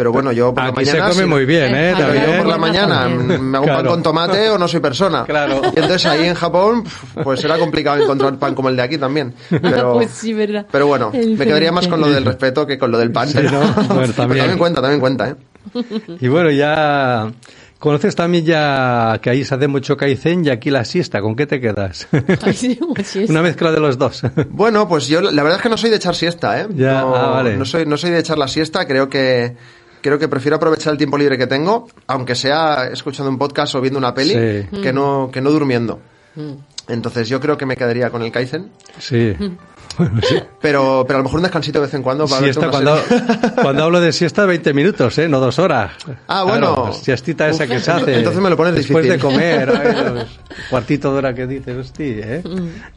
pero 0.00 0.12
bueno, 0.12 0.32
yo 0.32 0.54
por 0.54 0.64
la 0.64 0.70
Aquí 0.70 0.86
se 0.86 0.92
mañana 0.92 1.10
come 1.10 1.22
si- 1.24 1.28
muy 1.28 1.44
bien, 1.44 1.74
¿eh? 1.74 1.90
Eh, 1.90 1.94
pero 1.94 2.06
También. 2.08 2.30
yo 2.30 2.36
por 2.38 2.46
la 2.46 2.56
mañana 2.56 3.00
también. 3.02 3.50
me 3.50 3.58
hago 3.58 3.64
un 3.66 3.68
pan 3.68 3.80
Claro. 3.80 3.90
con 3.90 4.02
tomate 4.02 4.48
o 4.48 4.56
no 4.56 4.66
soy 4.66 4.80
persona. 4.80 5.24
Claro. 5.26 5.60
Y 5.64 5.78
entonces 5.78 6.06
ahí 6.06 6.24
en 6.26 6.34
Japón, 6.34 6.84
pues 7.22 7.44
era 7.44 7.58
complicado 7.58 8.02
encontrar 8.02 8.38
pan 8.38 8.54
como 8.54 8.70
el 8.70 8.76
de 8.76 8.82
aquí 8.82 8.96
también. 8.96 9.34
Pero, 9.50 9.92
pues 9.96 10.10
sí, 10.10 10.32
verdad. 10.32 10.64
pero 10.72 10.86
bueno, 10.86 11.12
me 11.12 11.44
quedaría 11.44 11.70
más 11.70 11.86
con 11.86 12.00
lo 12.00 12.08
del 12.08 12.24
respeto 12.24 12.66
que 12.66 12.78
con 12.78 12.90
lo 12.90 12.96
del 12.96 13.12
pan. 13.12 13.28
Sí, 13.28 13.34
pero, 13.34 13.50
¿no? 13.50 13.60
Bueno, 13.74 13.86
pero 13.88 14.12
también. 14.14 14.38
también 14.38 14.58
cuenta, 14.58 14.80
también 14.80 15.00
cuenta, 15.00 15.28
¿eh? 15.28 15.34
Y 16.18 16.28
bueno, 16.28 16.50
ya 16.50 17.30
conoces 17.78 18.14
también 18.16 18.44
ya 18.44 19.18
que 19.22 19.30
ahí 19.30 19.44
se 19.44 19.54
hace 19.54 19.66
mucho 19.68 19.96
kaizen 19.96 20.44
y 20.44 20.50
aquí 20.50 20.70
la 20.70 20.84
siesta. 20.84 21.20
¿Con 21.20 21.36
qué 21.36 21.46
te 21.46 21.60
quedas? 21.60 22.08
Pues 22.40 22.66
Una 23.28 23.42
mezcla 23.42 23.70
de 23.70 23.80
los 23.80 23.98
dos. 23.98 24.22
Bueno, 24.48 24.88
pues 24.88 25.06
yo 25.08 25.20
la 25.20 25.42
verdad 25.42 25.58
es 25.58 25.62
que 25.62 25.68
no 25.68 25.76
soy 25.76 25.90
de 25.90 25.96
echar 25.96 26.14
siesta, 26.14 26.60
¿eh? 26.60 26.66
Ya, 26.74 27.00
no, 27.02 27.14
ah, 27.14 27.28
vale. 27.30 27.56
no 27.56 27.64
soy 27.64 27.84
no 27.86 27.96
soy 27.96 28.10
de 28.10 28.18
echar 28.18 28.38
la 28.38 28.48
siesta, 28.48 28.86
creo 28.86 29.08
que 29.08 29.54
creo 30.00 30.18
que 30.18 30.28
prefiero 30.28 30.56
aprovechar 30.56 30.92
el 30.92 30.98
tiempo 30.98 31.16
libre 31.18 31.36
que 31.38 31.46
tengo, 31.46 31.88
aunque 32.06 32.34
sea 32.34 32.88
escuchando 32.92 33.30
un 33.30 33.38
podcast 33.38 33.74
o 33.74 33.80
viendo 33.80 33.98
una 33.98 34.14
peli, 34.14 34.34
Sí. 34.70 34.80
que 34.82 34.92
no 34.92 35.30
que 35.32 35.40
no 35.40 35.50
durmiendo. 35.50 36.00
Mm. 36.36 36.52
Entonces 36.88 37.28
yo 37.28 37.40
creo 37.40 37.56
que 37.56 37.66
me 37.66 37.76
quedaría 37.76 38.10
con 38.10 38.22
el 38.22 38.32
Kaizen, 38.32 38.70
Sí. 38.98 39.34
Bueno, 39.98 40.20
sí. 40.28 40.36
pero 40.60 41.04
pero 41.06 41.18
a 41.18 41.20
lo 41.20 41.24
mejor 41.24 41.38
un 41.38 41.42
descansito 41.42 41.78
de 41.80 41.86
vez 41.86 41.94
en 41.94 42.02
cuando 42.02 42.26
para 42.26 42.42
Siesta, 42.42 42.70
cuando, 42.70 42.96
cuando 43.62 43.84
hablo 43.84 44.00
de 44.00 44.12
siesta, 44.12 44.46
20 44.46 44.72
minutos, 44.72 45.18
¿eh? 45.18 45.28
No 45.28 45.40
dos 45.40 45.58
horas. 45.58 45.92
Ah, 46.28 46.44
bueno. 46.44 46.74
Claro, 46.74 46.92
siestita 46.94 47.48
esa 47.48 47.66
que 47.66 47.78
se 47.80 47.90
hace. 47.90 48.16
Entonces 48.18 48.40
me 48.40 48.48
lo 48.50 48.56
pones 48.56 48.74
Después 48.76 49.04
de 49.04 49.14
difícil. 49.16 49.30
comer. 49.32 49.70
ay, 49.84 50.14
los 50.14 50.26
cuartito 50.70 51.12
de 51.12 51.18
hora 51.18 51.34
que 51.34 51.46
dices, 51.46 51.76
hostia, 51.76 52.36
¿eh? 52.36 52.42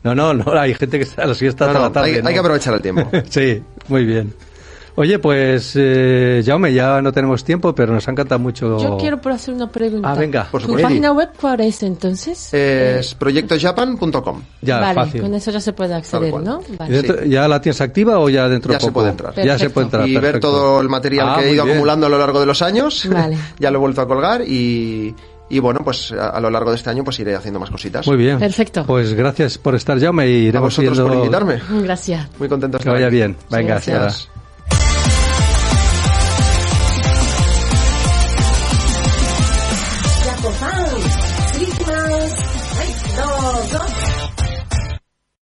No, 0.03 0.13
no, 0.15 0.33
no, 0.33 0.51
hay 0.60 0.74
gente 0.75 0.98
que 1.00 1.03
está 1.03 1.24
a 1.24 1.27
la 1.27 1.33
siesta 1.36 1.65
No, 1.65 1.72
hasta 1.72 1.79
no, 1.79 1.86
la 1.88 1.91
tarde. 1.93 2.10
hay, 2.15 2.22
hay 2.25 2.33
que 2.33 2.39
aprovechar 2.39 2.74
el 2.75 2.81
tiempo. 2.81 3.10
Sí, 3.29 3.62
muy 3.88 4.05
bien. 4.05 4.33
Oye, 4.95 5.17
pues, 5.17 5.73
eh, 5.75 6.43
Jaume, 6.45 6.71
ya 6.71 7.01
no 7.01 7.12
tenemos 7.12 7.43
tiempo, 7.43 7.73
pero 7.73 7.93
nos 7.93 8.07
ha 8.07 8.12
encantado 8.12 8.38
mucho. 8.39 8.77
Yo 8.79 8.95
quiero 8.97 9.19
por 9.19 9.31
hacer 9.31 9.53
una 9.55 9.67
pregunta. 9.67 10.12
Ah, 10.12 10.13
venga. 10.15 10.47
Por 10.51 10.62
¿Tu 10.62 10.67
supuesto. 10.67 10.88
página 10.88 11.12
web 11.12 11.29
cuál 11.41 11.62
es 11.62 11.81
entonces? 11.81 12.53
Es 12.53 13.15
proyectojapan.com. 13.15 14.41
Ya, 14.62 14.79
vale, 14.79 14.93
fácil. 14.93 15.21
con 15.21 15.33
eso 15.33 15.50
ya 15.50 15.59
se 15.59 15.73
puede 15.73 15.95
acceder. 15.95 16.31
¿no? 16.35 16.62
¿Y 16.71 16.75
Vale. 16.75 16.93
dentro- 17.01 17.23
¿Ya 17.25 17.47
la 17.47 17.59
tienes 17.59 17.81
activa 17.81 18.19
o 18.19 18.29
ya 18.29 18.47
dentro 18.47 18.71
Ya 18.71 18.77
de 18.77 18.81
se 18.81 18.88
poco? 18.88 19.00
puede 19.00 19.09
entrar. 19.09 19.33
Ya 19.35 19.41
se 19.41 19.47
Perfecto. 19.69 19.73
puede 19.73 19.85
entrar. 19.85 20.07
y 20.07 20.13
ver 20.13 20.21
perfecto. 20.21 20.51
todo 20.51 20.81
el 20.81 20.89
material 20.89 21.27
Ah, 21.29 21.35
que 21.39 21.45
he 21.50 21.53
ido 21.53 21.63
bien. 21.63 21.75
acumulando 21.77 22.05
a 22.05 22.09
lo 22.09 22.17
largo 22.19 22.39
de 22.39 22.45
los 22.45 22.62
años. 22.62 23.09
Vale. 23.12 23.35
ya 23.59 23.71
lo 23.71 23.77
he 23.77 23.81
vuelto 23.81 24.01
a 24.01 24.07
colgar 24.07 24.41
y, 24.47 25.15
y 25.50 25.57
bueno, 25.59 25.79
pues 25.83 26.12
a, 26.12 26.29
a 26.29 26.39
lo 26.39 26.51
largo 26.51 26.69
de 26.69 26.75
este 26.77 26.91
año 26.91 27.03
pues 27.03 27.19
iré 27.19 27.35
haciendo 27.35 27.59
más 27.59 27.71
cositas. 27.71 28.05
Muy 28.05 28.17
bien. 28.17 28.38
Perfecto. 28.38 28.83
Pues 28.85 29.15
gracias 29.15 29.57
por 29.57 29.73
estar, 29.73 30.00
Jaume, 30.00 30.27
y 30.29 30.45
A 30.45 30.50
iremos 30.50 30.67
vosotros 30.77 30.95
siguiendo- 30.97 31.07
por 31.07 31.17
invitarme. 31.47 31.83
Gracias. 31.83 32.27
Muy 32.38 32.47
contento 32.47 32.77
de 32.77 32.83
Que 32.83 32.89
vaya 32.91 33.09
bien. 33.09 33.35
Venga. 33.50 33.69
Gracias. 33.81 34.29